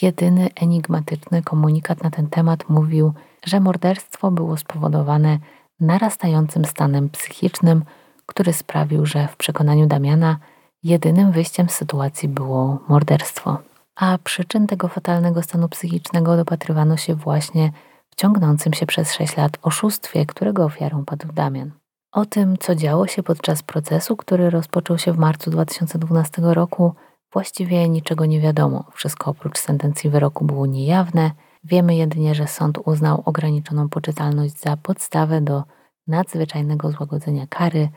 Jedyny 0.02 0.48
enigmatyczny 0.56 1.42
komunikat 1.42 2.02
na 2.02 2.10
ten 2.10 2.26
temat 2.26 2.68
mówił, 2.68 3.12
że 3.44 3.60
morderstwo 3.60 4.30
było 4.30 4.56
spowodowane 4.56 5.38
narastającym 5.80 6.64
stanem 6.64 7.08
psychicznym, 7.08 7.84
który 8.26 8.52
sprawił, 8.52 9.06
że 9.06 9.28
w 9.28 9.36
przekonaniu 9.36 9.86
Damiana 9.86 10.38
jedynym 10.82 11.32
wyjściem 11.32 11.68
z 11.68 11.74
sytuacji 11.74 12.28
było 12.28 12.78
morderstwo 12.88 13.58
a 14.00 14.18
przyczyn 14.24 14.66
tego 14.66 14.88
fatalnego 14.88 15.42
stanu 15.42 15.68
psychicznego 15.68 16.36
dopatrywano 16.36 16.96
się 16.96 17.14
właśnie 17.14 17.72
w 18.10 18.14
ciągnącym 18.14 18.72
się 18.72 18.86
przez 18.86 19.12
sześć 19.12 19.36
lat 19.36 19.58
oszustwie, 19.62 20.26
którego 20.26 20.64
ofiarą 20.64 21.04
padł 21.04 21.32
Damian. 21.32 21.70
O 22.12 22.26
tym, 22.26 22.58
co 22.58 22.74
działo 22.74 23.06
się 23.06 23.22
podczas 23.22 23.62
procesu, 23.62 24.16
który 24.16 24.50
rozpoczął 24.50 24.98
się 24.98 25.12
w 25.12 25.18
marcu 25.18 25.50
2012 25.50 26.42
roku, 26.42 26.94
właściwie 27.32 27.88
niczego 27.88 28.26
nie 28.26 28.40
wiadomo. 28.40 28.84
Wszystko 28.94 29.30
oprócz 29.30 29.58
sentencji 29.58 30.10
wyroku 30.10 30.44
było 30.44 30.66
niejawne 30.66 31.30
Wiemy 31.64 31.94
jedynie, 31.94 32.34
że 32.34 32.46
sąd 32.46 32.78
uznał 32.84 33.22
ograniczoną 33.24 33.88
poczytalność 33.88 34.60
za 34.60 34.76
podstawę 34.76 35.40
do 35.40 35.64
nadzwyczajnego 36.06 36.90
złagodzenia 36.90 37.46
kary. 37.46 37.88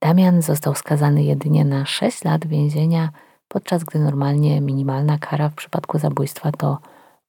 Damian 0.00 0.42
został 0.42 0.74
skazany 0.74 1.22
jedynie 1.22 1.64
na 1.64 1.86
6 1.86 2.24
lat 2.24 2.46
więzienia, 2.46 3.08
podczas 3.48 3.84
gdy 3.84 3.98
normalnie 3.98 4.60
minimalna 4.60 5.18
kara 5.18 5.48
w 5.48 5.54
przypadku 5.54 5.98
zabójstwa 5.98 6.52
to 6.52 6.78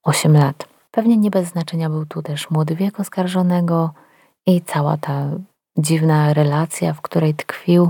8 0.04 0.34
lat. 0.38 0.68
Pewnie 0.92 1.18
nie 1.18 1.32
bez 1.32 1.48
znaczenia 1.48 1.90
był 1.90 2.06
tu 2.06 2.22
też 2.22 2.50
młody 2.50 2.76
wiek 2.76 3.00
oskarżonego 3.00 3.94
i 4.46 4.62
cała 4.62 4.98
ta 4.98 5.30
dziwna 5.78 6.34
relacja, 6.34 6.94
w 6.94 7.02
której 7.02 7.34
tkwił. 7.34 7.90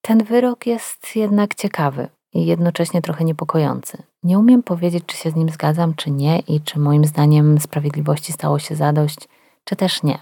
Ten 0.00 0.24
wyrok 0.24 0.66
jest 0.66 1.16
jednak 1.16 1.54
ciekawy 1.54 2.08
i 2.34 2.46
jednocześnie 2.46 3.02
trochę 3.02 3.24
niepokojący. 3.24 4.02
Nie 4.22 4.38
umiem 4.38 4.62
powiedzieć, 4.62 5.04
czy 5.06 5.16
się 5.16 5.30
z 5.30 5.34
nim 5.34 5.48
zgadzam, 5.48 5.94
czy 5.94 6.10
nie, 6.10 6.38
i 6.38 6.60
czy 6.60 6.78
moim 6.78 7.04
zdaniem 7.04 7.60
sprawiedliwości 7.60 8.32
stało 8.32 8.58
się 8.58 8.76
zadość, 8.76 9.28
czy 9.64 9.76
też 9.76 10.02
nie. 10.02 10.18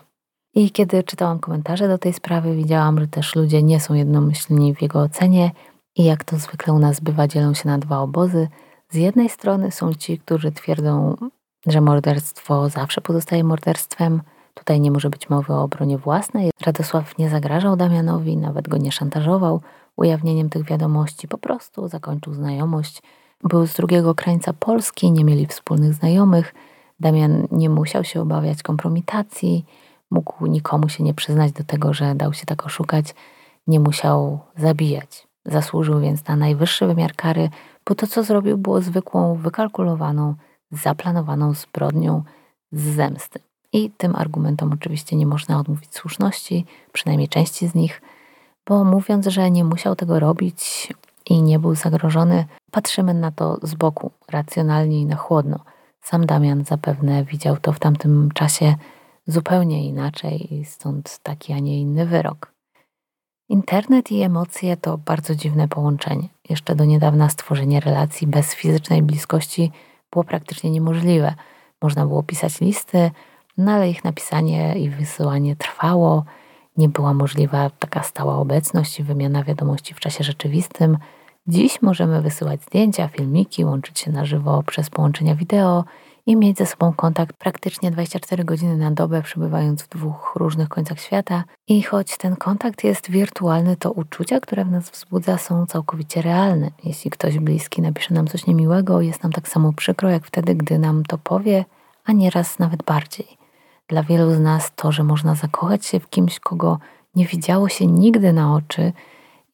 I 0.55 0.71
kiedy 0.71 1.03
czytałam 1.03 1.39
komentarze 1.39 1.89
do 1.89 1.99
tej 1.99 2.13
sprawy, 2.13 2.57
widziałam, 2.57 3.01
że 3.01 3.09
też 3.09 3.37
ludzie 3.37 3.63
nie 3.63 3.81
są 3.81 3.95
jednomyślni 3.95 4.75
w 4.75 4.83
jego 4.83 5.01
ocenie 5.01 5.51
i 5.97 6.05
jak 6.05 6.25
to 6.25 6.37
zwykle 6.37 6.75
u 6.75 6.79
nas 6.79 7.01
bywa, 7.01 7.29
dzielą 7.29 7.55
się 7.55 7.69
na 7.69 7.79
dwa 7.79 7.99
obozy. 7.99 8.49
Z 8.91 8.95
jednej 8.95 9.29
strony 9.29 9.71
są 9.71 9.95
ci, 9.95 10.19
którzy 10.19 10.53
twierdzą, 10.53 11.17
że 11.67 11.81
morderstwo 11.81 12.69
zawsze 12.69 13.01
pozostaje 13.01 13.45
morderstwem, 13.45 14.23
tutaj 14.55 14.81
nie 14.81 14.91
może 14.91 15.11
być 15.11 15.31
mowy 15.31 15.53
o 15.53 15.63
obronie 15.63 15.99
własnej. 15.99 16.51
Radosław 16.67 17.19
nie 17.19 17.31
zagrażał 17.31 17.77
Damianowi, 17.77 18.37
nawet 18.37 18.69
go 18.69 18.77
nie 18.77 18.93
szantażował 18.93 19.61
ujawnieniem 19.97 20.51
tych 20.51 20.65
wiadomości, 20.65 21.29
po 21.29 21.39
prostu 21.39 21.89
zakończył 21.89 22.35
znajomość. 22.35 23.03
Był 23.43 23.67
z 23.67 23.75
drugiego 23.75 24.15
krańca 24.15 24.53
Polski, 24.53 25.13
nie 25.13 25.25
mieli 25.25 25.47
wspólnych 25.47 25.95
znajomych. 25.95 26.55
Damian 27.01 27.47
nie 27.51 27.71
musiał 27.71 28.05
się 28.05 28.21
obawiać 28.21 28.63
kompromitacji, 28.63 29.65
mógł 30.11 30.47
nikomu 30.47 30.89
się 30.89 31.05
nie 31.05 31.15
przyznać 31.15 31.53
do 31.53 31.65
tego, 31.65 31.95
że 31.95 32.15
dał 32.15 32.33
się 32.33 32.47
tak 32.47 32.67
oszukać, 32.67 33.15
nie 33.67 33.81
musiał 33.81 34.41
zabijać. 34.57 35.29
Zasłużył 35.45 36.01
więc 36.01 36.27
na 36.27 36.37
najwyższy 36.37 36.87
wymiar 36.87 37.15
kary, 37.15 37.51
bo 37.87 37.95
to, 37.95 38.07
co 38.07 38.23
zrobił, 38.23 38.59
było 38.59 38.81
zwykłą, 38.81 39.35
wykalkulowaną, 39.35 40.35
zaplanowaną 40.71 41.55
zbrodnią 41.55 42.23
z 42.73 42.83
zemsty. 42.83 43.41
I 43.73 43.91
tym 43.91 44.17
argumentom 44.17 44.73
oczywiście 44.73 45.17
nie 45.17 45.27
można 45.27 45.59
odmówić 45.59 45.95
słuszności, 45.95 46.67
przynajmniej 46.93 47.29
części 47.29 47.69
z 47.69 47.75
nich, 47.75 48.03
bo 48.67 48.85
mówiąc, 48.85 49.27
że 49.27 49.51
nie 49.51 49.65
musiał 49.65 49.97
tego 49.97 50.21
robić 50.21 50.93
i 51.27 51.43
nie 51.43 51.59
był 51.59 51.75
zagrożony, 51.75 52.45
patrzymy 52.71 53.15
na 53.15 53.31
to 53.31 53.59
z 53.63 53.75
boku, 53.75 54.11
racjonalnie 54.31 55.01
i 55.01 55.07
na 55.07 55.17
chłodno. 55.17 55.59
Sam 56.01 56.27
Damian 56.27 56.65
zapewne 56.65 57.25
widział 57.25 57.57
to 57.57 57.73
w 57.73 57.79
tamtym 57.79 58.31
czasie 58.35 58.75
zupełnie 59.27 59.87
inaczej 59.87 60.63
stąd 60.67 61.19
taki, 61.23 61.53
a 61.53 61.59
nie 61.59 61.81
inny 61.81 62.07
wyrok. 62.07 62.53
Internet 63.49 64.13
i 64.13 64.23
emocje 64.23 64.77
to 64.77 64.99
bardzo 64.99 65.35
dziwne 65.35 65.69
połączenie. 65.69 66.29
Jeszcze 66.49 66.75
do 66.75 66.85
niedawna 66.85 67.29
stworzenie 67.29 67.81
relacji 67.81 68.27
bez 68.27 68.55
fizycznej 68.55 69.03
bliskości 69.03 69.73
było 70.13 70.25
praktycznie 70.25 70.71
niemożliwe. 70.71 71.35
Można 71.83 72.07
było 72.07 72.23
pisać 72.23 72.61
listy, 72.61 73.11
no 73.59 73.73
ale 73.73 73.91
ich 73.91 74.05
napisanie 74.05 74.75
i 74.75 74.91
wysyłanie 74.91 75.57
trwało. 75.57 76.25
Nie 76.77 76.89
była 76.89 77.15
możliwa 77.15 77.71
taka 77.71 78.03
stała 78.03 78.37
obecność 78.37 79.01
i 79.01 79.03
wymiana 79.03 79.45
wiadomości 79.45 79.95
w 79.95 80.01
czasie 80.01 80.25
rzeczywistym. 80.25 80.99
Dziś 81.47 81.83
możemy 81.83 82.23
wysyłać 82.23 82.63
zdjęcia, 82.63 83.09
filmiki, 83.09 83.65
łączyć 83.65 83.99
się 83.99 84.13
na 84.13 84.25
żywo 84.25 84.63
przez 84.67 84.91
połączenia 84.91 85.35
wideo 85.35 85.85
i 86.27 86.37
mieć 86.37 86.59
ze 86.59 86.67
sobą 86.67 86.93
kontakt 86.93 87.37
praktycznie 87.37 87.91
24 87.91 88.45
godziny 88.45 88.77
na 88.77 88.91
dobę, 88.91 89.23
przebywając 89.23 89.83
w 89.83 89.89
dwóch 89.89 90.33
różnych 90.37 90.69
końcach 90.69 91.01
świata. 91.01 91.45
I 91.69 91.83
choć 91.83 92.17
ten 92.17 92.37
kontakt 92.37 92.85
jest 92.85 93.11
wirtualny, 93.11 93.77
to 93.77 93.93
uczucia, 93.93 94.41
które 94.41 94.65
w 94.65 94.71
nas 94.71 94.91
wzbudza, 94.91 95.39
są 95.39 95.67
całkowicie 95.67 96.23
realne. 96.23 96.71
Jeśli 96.85 97.11
ktoś 97.11 97.39
bliski 97.39 97.83
napisze 97.83 98.15
nam 98.15 98.27
coś 98.27 98.47
niemiłego, 98.47 99.01
jest 99.01 99.23
nam 99.23 99.33
tak 99.33 99.49
samo 99.49 99.73
przykro, 99.73 100.11
jak 100.11 100.27
wtedy, 100.27 100.55
gdy 100.55 100.79
nam 100.79 101.05
to 101.05 101.19
powie, 101.19 101.65
a 102.05 102.13
nieraz 102.13 102.59
nawet 102.59 102.83
bardziej. 102.83 103.42
Dla 103.89 104.03
wielu 104.03 104.31
z 104.31 104.41
nas 104.41 104.73
to, 104.77 104.93
że 104.93 105.05
można 105.05 105.35
zakochać 105.35 105.87
się 105.87 106.01
w 106.01 106.11
kimś, 106.11 106.41
kogo 106.41 106.79
nie 107.15 107.27
widziało 107.27 107.69
się 107.69 107.87
nigdy 107.87 108.33
na 108.33 108.55
oczy 108.55 108.93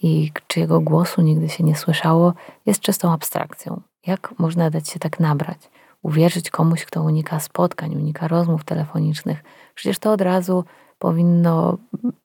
i 0.03 0.33
czyjego 0.47 0.81
głosu 0.81 1.23
nigdy 1.23 1.49
się 1.49 1.65
nie 1.65 1.77
słyszało, 1.77 2.33
jest 2.67 2.81
czystą 2.81 3.13
abstrakcją. 3.13 3.81
Jak 4.07 4.39
można 4.39 4.71
dać 4.71 4.89
się 4.89 4.99
tak 4.99 5.21
nabrać? 5.21 5.71
uwierzyć 6.03 6.51
komuś, 6.51 6.85
kto 6.85 7.03
unika 7.03 7.41
spotkań, 7.41 7.97
unika 7.97 8.29
rozmów 8.29 8.65
telefonicznych. 8.65 9.45
Przecież 9.75 9.99
to 9.99 10.13
od 10.13 10.21
razu 10.21 10.65
powinno 10.99 11.79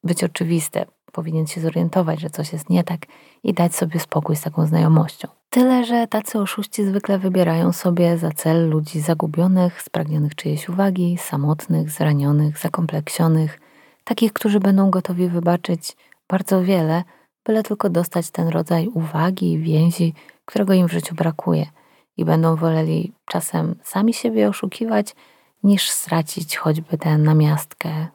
być 0.04 0.24
oczywiste. 0.24 0.86
Powinien 1.14 1.48
się 1.48 1.62
zorientować, 1.62 2.20
że 2.20 2.30
coś 2.30 2.54
jest 2.54 2.70
nie 2.70 2.84
tak 2.84 3.00
i 3.44 3.54
dać 3.54 3.76
sobie 3.76 4.00
spokój 4.00 4.36
z 4.36 4.42
taką 4.42 4.66
znajomością. 4.66 5.28
Tyle, 5.50 5.86
że 5.86 6.08
tacy 6.08 6.40
oszuści 6.40 6.86
zwykle 6.86 7.20
wybierają 7.20 7.72
sobie 7.72 8.18
za 8.18 8.32
cel 8.32 8.70
ludzi 8.70 9.00
zagubionych, 9.00 9.82
spragnionych 9.82 10.36
czyjejś 10.36 10.70
uwagi, 10.70 11.18
samotnych, 11.18 11.92
zranionych, 11.92 12.58
zakompleksionych, 12.58 13.60
takich, 14.04 14.34
którzy 14.34 14.60
będą 14.60 14.90
gotowi 14.90 15.28
wybaczyć 15.28 15.98
bardzo 16.28 16.64
wiele, 16.64 17.04
byle 17.46 17.64
tylko 17.64 17.90
dostać 17.90 18.32
ten 18.32 18.48
rodzaj 18.48 18.88
uwagi 18.88 19.54
i 19.54 19.60
więzi, 19.60 20.14
którego 20.46 20.74
im 20.74 20.88
w 20.88 20.92
życiu 20.92 21.16
brakuje– 21.16 21.66
i 22.18 22.26
będą 22.26 22.56
woleli 22.56 23.14
czasem 23.26 23.76
sami 23.84 24.14
siebie 24.14 24.50
oszukiwać, 24.50 25.16
niż 25.64 25.90
stracić 25.90 26.58
choćby 26.58 26.98
tę 26.98 27.18
namiastkę 27.18 28.08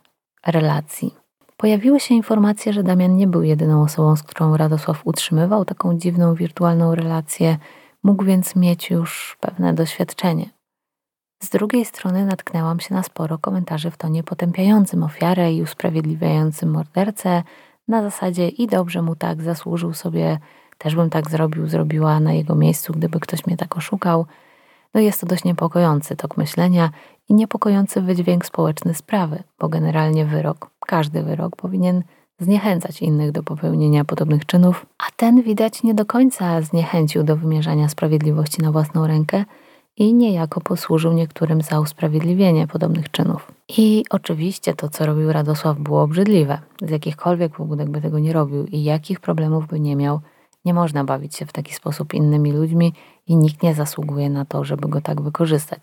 relacji. 0.47 1.15
Pojawiły 1.59 2.01
się 2.01 2.15
informacje, 2.15 2.73
że 2.73 2.83
Damian 2.83 3.17
nie 3.17 3.27
był 3.27 3.43
jedyną 3.43 3.83
osobą, 3.83 4.17
z 4.17 4.23
którą 4.23 4.57
Radosław 4.57 5.01
utrzymywał 5.05 5.65
taką 5.65 5.99
dziwną 5.99 6.35
wirtualną 6.35 6.95
relację, 6.95 7.57
mógł 8.03 8.25
więc 8.25 8.57
mieć 8.57 8.91
już 8.91 9.37
pewne 9.41 9.75
doświadczenie. 9.75 10.51
Z 11.43 11.51
drugiej 11.51 11.85
strony 11.85 12.27
natknęłam 12.27 12.81
się 12.81 12.95
na 12.95 13.03
sporo 13.03 13.39
komentarzy 13.39 13.91
w 13.91 13.97
tonie 13.97 14.23
potępiającym 14.23 15.03
ofiarę 15.03 15.53
i 15.53 15.63
usprawiedliwiającym 15.63 16.71
mordercę, 16.71 17.43
na 17.89 18.03
zasadzie 18.03 18.49
i 18.49 18.67
dobrze 18.67 19.03
mu 19.03 19.17
tak 19.17 19.43
zasłużył 19.43 19.95
sobie 19.95 20.39
też 20.79 20.95
bym 20.95 21.11
tak 21.11 21.31
zrobił, 21.31 21.67
zrobiła 21.67 22.21
na 22.21 22.33
jego 22.33 22.55
miejscu, 22.55 22.93
gdyby 22.93 23.21
ktoś 23.21 23.47
mnie 23.47 23.57
tak 23.57 23.77
oszukał. 23.77 24.27
No 24.95 25.01
jest 25.01 25.21
to 25.21 25.27
dość 25.27 25.45
niepokojący 25.45 26.17
tok 26.17 26.37
myślenia 26.37 26.91
i 27.29 27.35
niepokojący 27.35 28.01
wydźwięk 28.01 28.47
społeczny 28.47 28.95
sprawy, 28.95 29.43
bo 29.59 29.69
generalnie 29.69 30.25
wyrok, 30.25 30.71
każdy 30.87 31.23
wyrok 31.23 31.57
powinien 31.57 32.03
zniechęcać 32.41 33.03
innych 33.03 33.33
do 33.33 33.43
popełnienia 33.43 34.05
podobnych 34.05 34.47
czynów, 34.47 34.87
a 34.99 35.05
ten 35.17 35.43
widać 35.43 35.83
nie 35.83 35.95
do 35.95 36.07
końca 36.07 36.63
zniechęcił 36.63 37.23
do 37.23 37.37
wymierzania 37.37 37.89
sprawiedliwości 37.89 38.63
na 38.63 38.73
własną 38.73 39.07
rękę 39.07 39.45
i 39.97 40.15
niejako 40.15 40.61
posłużył 40.61 41.13
niektórym 41.13 41.63
za 41.63 41.81
usprawiedliwienie 41.81 42.67
podobnych 42.67 43.11
czynów. 43.11 43.53
I 43.69 44.05
oczywiście 44.11 44.75
to, 44.75 44.89
co 44.89 45.07
robił 45.07 45.33
Radosław, 45.33 45.79
było 45.79 46.03
obrzydliwe. 46.03 46.59
Z 46.83 46.91
jakichkolwiek 46.91 47.57
pobudek 47.57 47.91
by 47.91 48.01
tego 48.01 48.19
nie 48.19 48.33
robił 48.33 48.67
i 48.67 48.85
jakich 48.85 49.21
problemów 49.21 49.67
by 49.67 49.81
nie 49.81 49.97
miał, 49.97 50.21
nie 50.65 50.75
można 50.75 51.05
bawić 51.05 51.37
się 51.37 51.47
w 51.47 51.53
taki 51.53 51.75
sposób 51.75 52.15
innymi 52.15 52.53
ludźmi 52.53 52.93
i 53.29 53.37
nikt 53.37 53.63
nie 53.63 53.75
zasługuje 53.75 54.31
na 54.31 54.45
to, 54.45 54.65
żeby 54.65 54.89
go 54.89 55.01
tak 55.01 55.21
wykorzystać. 55.21 55.81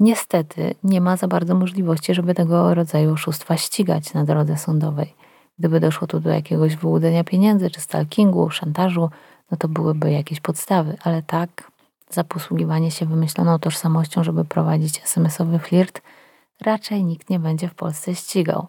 Niestety 0.00 0.74
nie 0.84 1.00
ma 1.00 1.16
za 1.16 1.28
bardzo 1.28 1.54
możliwości, 1.54 2.14
żeby 2.14 2.34
tego 2.34 2.74
rodzaju 2.74 3.12
oszustwa 3.12 3.56
ścigać 3.56 4.14
na 4.14 4.24
drodze 4.24 4.56
sądowej. 4.56 5.14
Gdyby 5.58 5.80
doszło 5.80 6.06
tu 6.06 6.20
do 6.20 6.30
jakiegoś 6.30 6.76
wyłudzenia 6.76 7.24
pieniędzy 7.24 7.70
czy 7.70 7.80
stalkingu, 7.80 8.50
szantażu, 8.50 9.10
no 9.50 9.56
to 9.56 9.68
byłyby 9.68 10.10
jakieś 10.10 10.40
podstawy, 10.40 10.96
ale 11.02 11.22
tak, 11.22 11.70
za 12.10 12.24
posługiwanie 12.24 12.90
się 12.90 13.06
wymyśloną 13.06 13.58
tożsamością, 13.58 14.24
żeby 14.24 14.44
prowadzić 14.44 15.02
SMS-owy 15.04 15.58
flirt, 15.58 16.02
raczej 16.60 17.04
nikt 17.04 17.30
nie 17.30 17.38
będzie 17.38 17.68
w 17.68 17.74
Polsce 17.74 18.14
ścigał. 18.14 18.66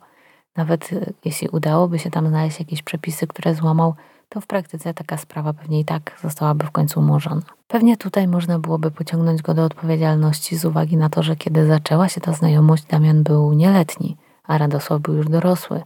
Nawet 0.56 0.94
e, 0.94 1.14
jeśli 1.26 1.50
udałoby 1.50 2.00
się 2.00 2.12
tam 2.12 2.28
znaleźć 2.28 2.60
jakieś 2.60 2.82
przepisy, 2.82 3.28
które 3.28 3.56
złamał, 3.56 3.96
to 4.34 4.42
w 4.42 4.48
praktyce 4.48 4.94
taka 4.94 5.18
sprawa 5.18 5.54
pewnie 5.54 5.80
i 5.80 5.86
tak 5.86 6.18
zostałaby 6.22 6.66
w 6.66 6.72
końcu 6.72 7.00
umorzona. 7.00 7.42
Pewnie 7.68 7.98
tutaj 7.98 8.28
można 8.28 8.60
byłoby 8.60 8.92
pociągnąć 8.92 9.42
go 9.42 9.54
do 9.54 9.64
odpowiedzialności 9.64 10.58
z 10.58 10.66
uwagi 10.66 10.98
na 10.98 11.10
to, 11.10 11.24
że 11.24 11.36
kiedy 11.36 11.66
zaczęła 11.66 12.10
się 12.10 12.22
ta 12.22 12.34
znajomość, 12.34 12.84
Damian 12.84 13.24
był 13.24 13.54
nieletni, 13.54 14.18
a 14.44 14.58
Radosław 14.58 15.02
był 15.02 15.14
już 15.14 15.28
dorosły, 15.28 15.82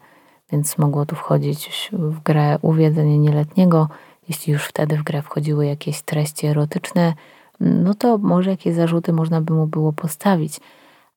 więc 0.51 0.77
mogło 0.77 1.05
tu 1.05 1.15
wchodzić 1.15 1.89
w 1.93 2.19
grę 2.19 2.57
uwiedzenie 2.61 3.17
nieletniego. 3.17 3.89
Jeśli 4.29 4.53
już 4.53 4.65
wtedy 4.65 4.97
w 4.97 5.03
grę 5.03 5.21
wchodziły 5.21 5.65
jakieś 5.65 6.01
treści 6.01 6.47
erotyczne, 6.47 7.13
no 7.59 7.93
to 7.93 8.17
może 8.17 8.49
jakieś 8.49 8.75
zarzuty 8.75 9.13
można 9.13 9.41
by 9.41 9.53
mu 9.53 9.67
było 9.67 9.93
postawić. 9.93 10.59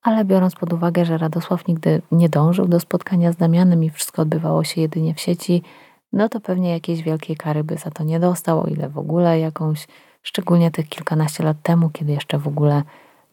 Ale 0.03 0.25
biorąc 0.25 0.55
pod 0.55 0.73
uwagę, 0.73 1.05
że 1.05 1.19
Radosław 1.19 1.67
nigdy 1.67 2.03
nie 2.13 2.29
dążył 2.29 2.69
do 2.69 2.81
spotkania 2.81 3.33
z 3.33 3.37
Damianem 3.37 3.85
i 3.85 3.91
wszystko 3.91 4.23
odbywało 4.23 4.65
się 4.65 4.81
jedynie 4.81 5.15
w 5.15 5.21
sieci, 5.21 5.63
no 6.13 6.29
to 6.29 6.41
pewnie 6.41 6.71
jakiejś 6.71 7.03
wielkiej 7.03 7.37
kary 7.37 7.65
by 7.65 7.77
za 7.77 7.91
to 7.91 8.05
nie 8.05 8.21
dostał, 8.21 8.61
o 8.61 8.67
ile 8.67 8.89
w 8.89 8.99
ogóle 8.99 9.41
jakąś, 9.41 9.87
szczególnie 10.23 10.71
tych 10.71 10.89
kilkanaście 10.89 11.45
lat 11.45 11.57
temu, 11.63 11.91
kiedy 11.91 12.13
jeszcze 12.13 12.39
w 12.39 12.49
ogóle 12.49 12.83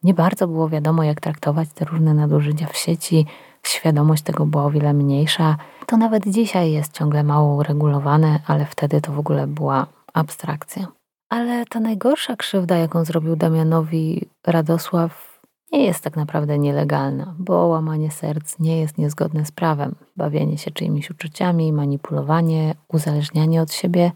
nie 0.04 0.14
bardzo 0.14 0.48
było 0.48 0.70
wiadomo, 0.70 1.04
jak 1.04 1.22
traktować 1.22 1.70
te 1.70 1.86
różne 1.86 2.14
nadużycia 2.14 2.68
w 2.68 2.78
sieci. 2.78 3.26
Świadomość 3.64 4.24
tego 4.24 4.46
była 4.46 4.66
o 4.66 4.72
wiele 4.72 4.94
mniejsza. 4.94 5.58
To 5.86 5.98
nawet 5.98 6.28
dzisiaj 6.28 6.72
jest 6.72 6.94
ciągle 6.94 7.24
mało 7.24 7.56
uregulowane, 7.56 8.40
ale 8.48 8.66
wtedy 8.66 9.02
to 9.02 9.12
w 9.12 9.20
ogóle 9.20 9.48
była 9.48 9.88
abstrakcja. 10.14 10.88
Ale 11.30 11.66
ta 11.66 11.80
najgorsza 11.80 12.36
krzywda, 12.36 12.78
jaką 12.78 13.06
zrobił 13.06 13.36
Damianowi 13.36 14.30
Radosław, 14.48 15.35
nie 15.72 15.86
jest 15.86 16.04
tak 16.04 16.16
naprawdę 16.16 16.60
nielegalna, 16.60 17.36
bo 17.40 17.68
łamanie 17.68 18.12
serc 18.12 18.60
nie 18.60 18.80
jest 18.80 18.98
niezgodne 18.98 19.46
z 19.46 19.52
prawem. 19.52 19.96
Bawienie 20.18 20.58
się 20.58 20.72
czyimiś 20.72 21.12
uczuciami, 21.12 21.74
manipulowanie, 21.74 22.76
uzależnianie 22.88 23.62
od 23.62 23.74
siebie 23.74 24.12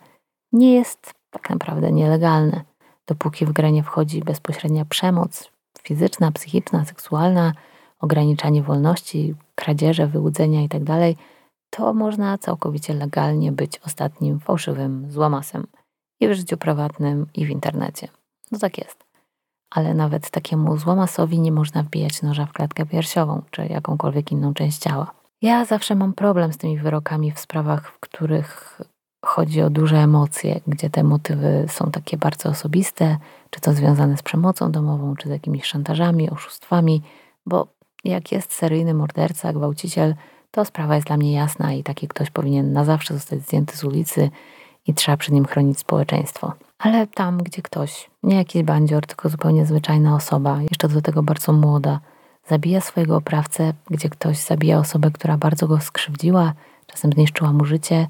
nie 0.52 0.74
jest 0.74 1.14
tak 1.32 1.50
naprawdę 1.50 1.92
nielegalne. 1.92 2.62
Dopóki 3.08 3.46
w 3.46 3.52
grę 3.52 3.72
nie 3.72 3.84
wchodzi 3.84 4.22
bezpośrednia 4.22 4.86
przemoc 4.86 5.52
fizyczna, 5.84 6.32
psychiczna, 6.32 6.86
seksualna, 6.86 7.54
ograniczanie 8.00 8.64
wolności, 8.64 9.36
kradzieże, 9.56 10.08
wyłudzenia 10.08 10.62
itd., 10.62 10.86
tak 10.86 11.26
to 11.70 11.94
można 11.94 12.38
całkowicie 12.38 12.94
legalnie 12.94 13.52
być 13.52 13.80
ostatnim 13.86 14.40
fałszywym 14.40 15.12
złamasem 15.12 15.68
i 16.20 16.28
w 16.28 16.34
życiu 16.34 16.58
prywatnym, 16.58 17.26
i 17.34 17.46
w 17.46 17.50
internecie. 17.50 18.08
No 18.52 18.60
tak 18.60 18.78
jest. 18.78 19.09
Ale 19.72 19.94
nawet 19.94 20.30
takiemu 20.30 20.78
złamasowi 20.78 21.40
nie 21.40 21.52
można 21.52 21.84
wbijać 21.84 22.22
noża 22.22 22.46
w 22.46 22.54
klatkę 22.54 22.86
piersiową, 22.86 23.42
czy 23.52 23.66
jakąkolwiek 23.66 24.32
inną 24.32 24.54
część 24.54 24.78
ciała. 24.78 25.12
Ja 25.42 25.66
zawsze 25.66 25.96
mam 25.96 26.14
problem 26.14 26.54
z 26.54 26.58
tymi 26.58 26.78
wyrokami 26.78 27.32
w 27.32 27.40
sprawach, 27.40 27.92
w 27.92 28.00
których 28.00 28.82
chodzi 29.26 29.62
o 29.62 29.70
duże 29.70 29.98
emocje, 29.98 30.62
gdzie 30.68 30.90
te 30.90 31.04
motywy 31.04 31.66
są 31.68 31.92
takie 31.92 32.18
bardzo 32.18 32.50
osobiste, 32.50 33.18
czy 33.50 33.62
to 33.62 33.74
związane 33.74 34.18
z 34.18 34.24
przemocą 34.24 34.72
domową, 34.72 35.16
czy 35.16 35.28
z 35.28 35.32
jakimiś 35.32 35.66
szantażami, 35.66 36.30
oszustwami, 36.30 37.02
bo 37.46 37.68
jak 38.04 38.32
jest 38.32 38.54
seryjny 38.54 38.94
morderca, 38.94 39.54
gwałciciel, 39.54 40.16
to 40.52 40.66
sprawa 40.66 40.96
jest 40.96 41.08
dla 41.08 41.18
mnie 41.18 41.34
jasna 41.34 41.74
i 41.74 41.84
taki 41.84 42.08
ktoś 42.08 42.30
powinien 42.30 42.74
na 42.74 42.86
zawsze 42.86 43.14
zostać 43.14 43.42
zdjęty 43.42 43.78
z 43.78 43.84
ulicy 43.84 44.30
i 44.90 44.94
trzeba 44.94 45.18
przed 45.18 45.34
nim 45.34 45.46
chronić 45.46 45.80
społeczeństwo. 45.80 46.54
Ale 46.80 47.08
tam, 47.08 47.38
gdzie 47.38 47.62
ktoś, 47.62 48.10
nie 48.24 48.36
jakiś 48.36 48.64
bandzior, 48.64 49.06
tylko 49.06 49.30
zupełnie 49.30 49.66
zwyczajna 49.66 50.16
osoba, 50.16 50.62
jeszcze 50.62 50.88
do 50.88 51.02
tego 51.02 51.24
bardzo 51.24 51.54
młoda, 51.54 52.00
zabija 52.48 52.82
swojego 52.82 53.16
oprawcę, 53.16 53.74
gdzie 53.90 54.10
ktoś 54.10 54.38
zabija 54.38 54.80
osobę, 54.80 55.12
która 55.12 55.38
bardzo 55.38 55.68
go 55.68 55.80
skrzywdziła, 55.80 56.54
czasem 56.88 57.12
zniszczyła 57.12 57.54
mu 57.54 57.66
życie, 57.66 58.08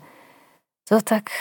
to 0.90 1.02
tak, 1.02 1.32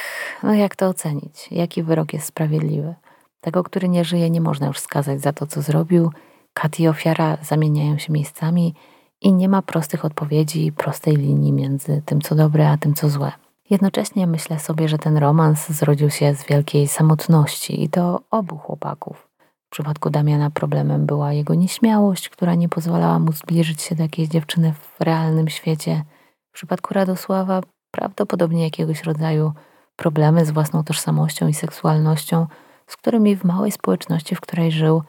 no 0.43 0.55
jak 0.55 0.77
to 0.77 0.87
ocenić? 0.87 1.49
Jaki 1.51 1.83
wyrok 1.83 2.13
jest 2.13 2.27
sprawiedliwy? 2.27 2.95
Tego, 3.41 3.63
który 3.63 3.89
nie 3.89 4.05
żyje, 4.05 4.31
nie 4.31 4.41
można 4.41 4.67
już 4.67 4.79
skazać 4.79 5.21
za 5.21 5.33
to, 5.33 5.47
co 5.47 5.63
zrobił. 5.63 6.11
Kat 6.55 6.81
i 6.81 6.89
ofiara 6.89 7.39
zamieniają 7.43 7.99
się 7.99 8.13
miejscami 8.13 8.75
i 9.21 9.33
nie 9.33 9.49
ma 9.49 9.63
prostych 9.63 10.05
odpowiedzi 10.05 10.73
prostej 10.73 11.17
linii 11.17 11.53
między 11.53 12.03
tym, 12.07 12.21
co 12.21 12.35
dobre, 12.35 12.71
a 12.71 12.77
tym, 12.77 12.95
co 12.95 13.09
złe. 13.09 13.33
Jednocześnie 13.71 14.27
myślę 14.27 14.59
sobie, 14.59 14.89
że 14.89 14.99
ten 14.99 15.17
romans 15.17 15.69
zrodził 15.69 16.11
się 16.11 16.35
z 16.35 16.47
wielkiej 16.47 16.89
samotności 16.89 17.83
i 17.85 17.89
to 17.89 18.21
obu 18.31 18.59
chłopaków. 18.59 19.29
W 19.67 19.71
przypadku 19.71 20.11
Damiana 20.11 20.51
problemem 20.51 21.07
była 21.07 21.33
jego 21.33 21.55
nieśmiałość, 21.55 22.29
która 22.29 22.55
nie 22.55 22.69
pozwalała 22.69 23.19
mu 23.19 23.33
zbliżyć 23.33 23.83
się 23.83 23.95
do 23.95 24.03
jakiejś 24.03 24.29
dziewczyny 24.29 24.73
w 24.73 25.01
realnym 25.01 25.49
świecie. 25.49 26.05
W 26.51 26.55
przypadku 26.55 26.95
Radosława 26.95 27.61
prawdopodobnie 27.91 28.65
jakiegoś 28.65 29.03
rodzaju 29.03 29.53
problemy 29.97 30.47
z 30.47 30.51
własną 30.51 30.85
tożsamością 30.85 31.49
i 31.49 31.55
seksualnością, 31.55 32.47
z 32.87 32.97
którymi 32.97 33.37
w 33.37 33.45
małej 33.45 33.73
społeczności, 33.73 34.35
w 34.35 34.41
której 34.41 34.73
żył, 34.73 35.03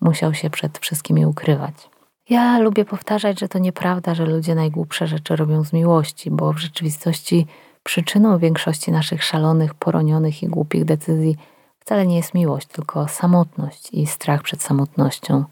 musiał 0.00 0.34
się 0.34 0.50
przed 0.50 0.78
wszystkimi 0.78 1.26
ukrywać. 1.26 1.90
Ja 2.28 2.58
lubię 2.58 2.84
powtarzać, 2.84 3.40
że 3.40 3.48
to 3.48 3.58
nieprawda, 3.58 4.14
że 4.14 4.26
ludzie 4.26 4.54
najgłupsze 4.54 5.06
rzeczy 5.06 5.36
robią 5.36 5.64
z 5.64 5.72
miłości, 5.72 6.30
bo 6.30 6.52
w 6.52 6.58
rzeczywistości 6.58 7.46
przyczyną 7.82 8.38
większości 8.38 8.92
naszych 8.92 9.24
szalonych, 9.24 9.74
poronionych 9.74 10.42
i 10.42 10.48
głupich 10.48 10.84
decyzji 10.84 11.36
wcale 11.78 12.06
nie 12.06 12.16
jest 12.16 12.34
miłość, 12.34 12.66
tylko 12.66 13.08
samotność 13.08 13.88
i 13.92 14.06
strach 14.06 14.42
przed 14.42 14.62
samotnością. 14.62 15.44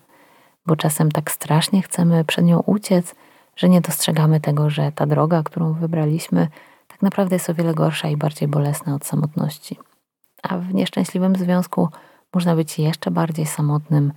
Bo 0.66 0.76
czasem 0.76 1.10
tak 1.10 1.30
strasznie 1.30 1.82
chcemy 1.82 2.24
przed 2.24 2.44
nią 2.44 2.60
uciec, 2.60 3.14
że 3.56 3.68
nie 3.68 3.80
dostrzegamy 3.80 4.40
tego, 4.40 4.70
że 4.70 4.92
ta 4.92 5.06
droga, 5.06 5.42
którą 5.42 5.72
wybraliśmy, 5.72 6.48
tak 6.88 7.02
naprawdę 7.02 7.36
jest 7.36 7.50
o 7.50 7.54
wiele 7.54 7.74
gorsza 7.74 8.08
i 8.08 8.16
bardziej 8.16 8.48
bolesna 8.48 8.94
od 8.94 9.06
samotności. 9.06 9.78
A 10.42 10.58
w 10.58 10.74
nieszczęśliwym 10.74 11.36
związku 11.36 11.88
można 12.34 12.56
być 12.56 12.78
jeszcze 12.78 13.10
bardziej 13.10 13.46
samotnym 13.46 14.12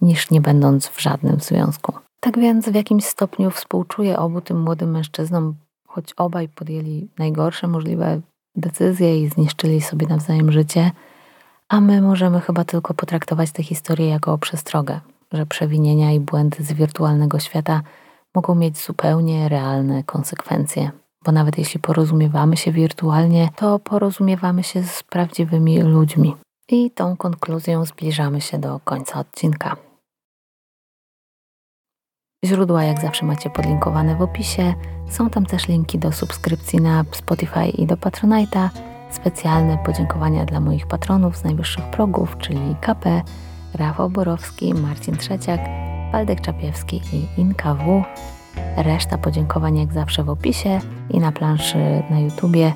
niż 0.00 0.30
nie 0.30 0.40
będąc 0.40 0.88
w 0.88 1.00
żadnym 1.00 1.40
związku. 1.40 1.92
Tak 2.20 2.38
więc 2.38 2.68
w 2.68 2.74
jakimś 2.74 3.04
stopniu 3.04 3.50
współczuję 3.50 4.18
obu 4.18 4.40
tym 4.40 4.60
młodym 4.60 4.90
mężczyznom, 4.90 5.54
choć 5.96 6.12
obaj 6.12 6.48
podjęli 6.48 7.08
najgorsze 7.18 7.68
możliwe 7.68 8.20
decyzje 8.56 9.22
i 9.22 9.28
zniszczyli 9.28 9.80
sobie 9.80 10.06
nawzajem 10.06 10.52
życie, 10.52 10.90
a 11.68 11.80
my 11.80 12.02
możemy 12.02 12.40
chyba 12.40 12.64
tylko 12.64 12.94
potraktować 12.94 13.52
tę 13.52 13.62
historię 13.62 14.08
jako 14.08 14.38
przestrogę, 14.38 15.00
że 15.32 15.46
przewinienia 15.46 16.12
i 16.12 16.20
błędy 16.20 16.64
z 16.64 16.72
wirtualnego 16.72 17.38
świata 17.38 17.82
mogą 18.34 18.54
mieć 18.54 18.78
zupełnie 18.78 19.48
realne 19.48 20.04
konsekwencje 20.04 20.90
bo 21.26 21.32
nawet 21.32 21.58
jeśli 21.58 21.80
porozumiewamy 21.80 22.56
się 22.56 22.72
wirtualnie, 22.72 23.48
to 23.56 23.78
porozumiewamy 23.78 24.62
się 24.62 24.82
z 24.82 25.02
prawdziwymi 25.02 25.82
ludźmi. 25.82 26.36
I 26.68 26.90
tą 26.90 27.16
konkluzją 27.16 27.84
zbliżamy 27.84 28.40
się 28.40 28.58
do 28.58 28.80
końca 28.84 29.20
odcinka. 29.20 29.76
Źródła 32.46 32.84
jak 32.84 33.00
zawsze 33.00 33.26
macie 33.26 33.50
podlinkowane 33.50 34.16
w 34.16 34.22
opisie. 34.22 34.74
Są 35.08 35.30
tam 35.30 35.46
też 35.46 35.68
linki 35.68 35.98
do 35.98 36.12
subskrypcji 36.12 36.80
na 36.80 37.04
Spotify 37.12 37.68
i 37.68 37.86
do 37.86 37.96
Patronite'a. 37.96 38.68
Specjalne 39.10 39.78
podziękowania 39.78 40.44
dla 40.44 40.60
moich 40.60 40.86
patronów 40.86 41.36
z 41.36 41.44
najwyższych 41.44 41.84
progów, 41.84 42.36
czyli 42.38 42.76
KP, 42.80 43.22
Rafał 43.74 44.10
Borowski, 44.10 44.74
Marcin 44.74 45.16
Trzeciak, 45.16 45.60
Waldek 46.12 46.40
Czapiewski 46.40 47.00
i 47.12 47.40
Inka 47.40 47.74
W. 47.74 48.04
Reszta 48.76 49.18
podziękowań 49.18 49.78
jak 49.78 49.92
zawsze 49.92 50.24
w 50.24 50.30
opisie 50.30 50.80
i 51.10 51.18
na 51.18 51.32
planszy 51.32 52.02
na 52.10 52.20
YouTubie. 52.20 52.72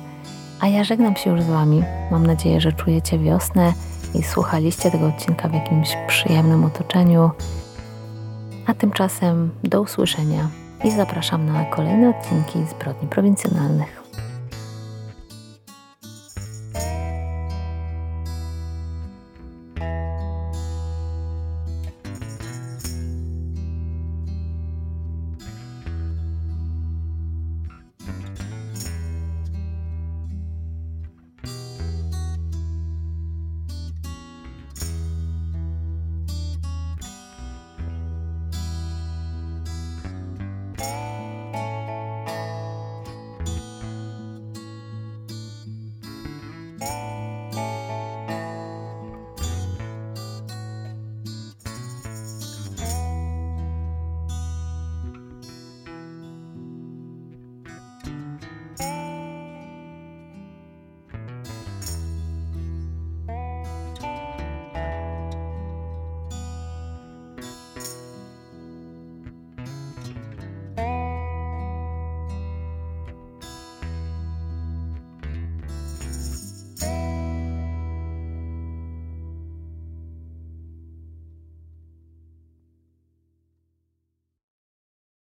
A 0.59 0.67
ja 0.67 0.83
żegnam 0.83 1.15
się 1.15 1.29
już 1.29 1.41
z 1.41 1.47
Wami. 1.47 1.83
Mam 2.11 2.27
nadzieję, 2.27 2.61
że 2.61 2.73
czujecie 2.73 3.19
wiosnę 3.19 3.73
i 4.13 4.23
słuchaliście 4.23 4.91
tego 4.91 5.07
odcinka 5.07 5.49
w 5.49 5.53
jakimś 5.53 5.97
przyjemnym 6.07 6.65
otoczeniu. 6.65 7.29
A 8.71 8.73
tymczasem 8.73 9.49
do 9.63 9.81
usłyszenia 9.81 10.49
i 10.83 10.91
zapraszam 10.91 11.45
na 11.45 11.65
kolejne 11.65 12.09
odcinki 12.09 12.59
zbrodni 12.69 13.07
prowincjonalnych. 13.07 14.00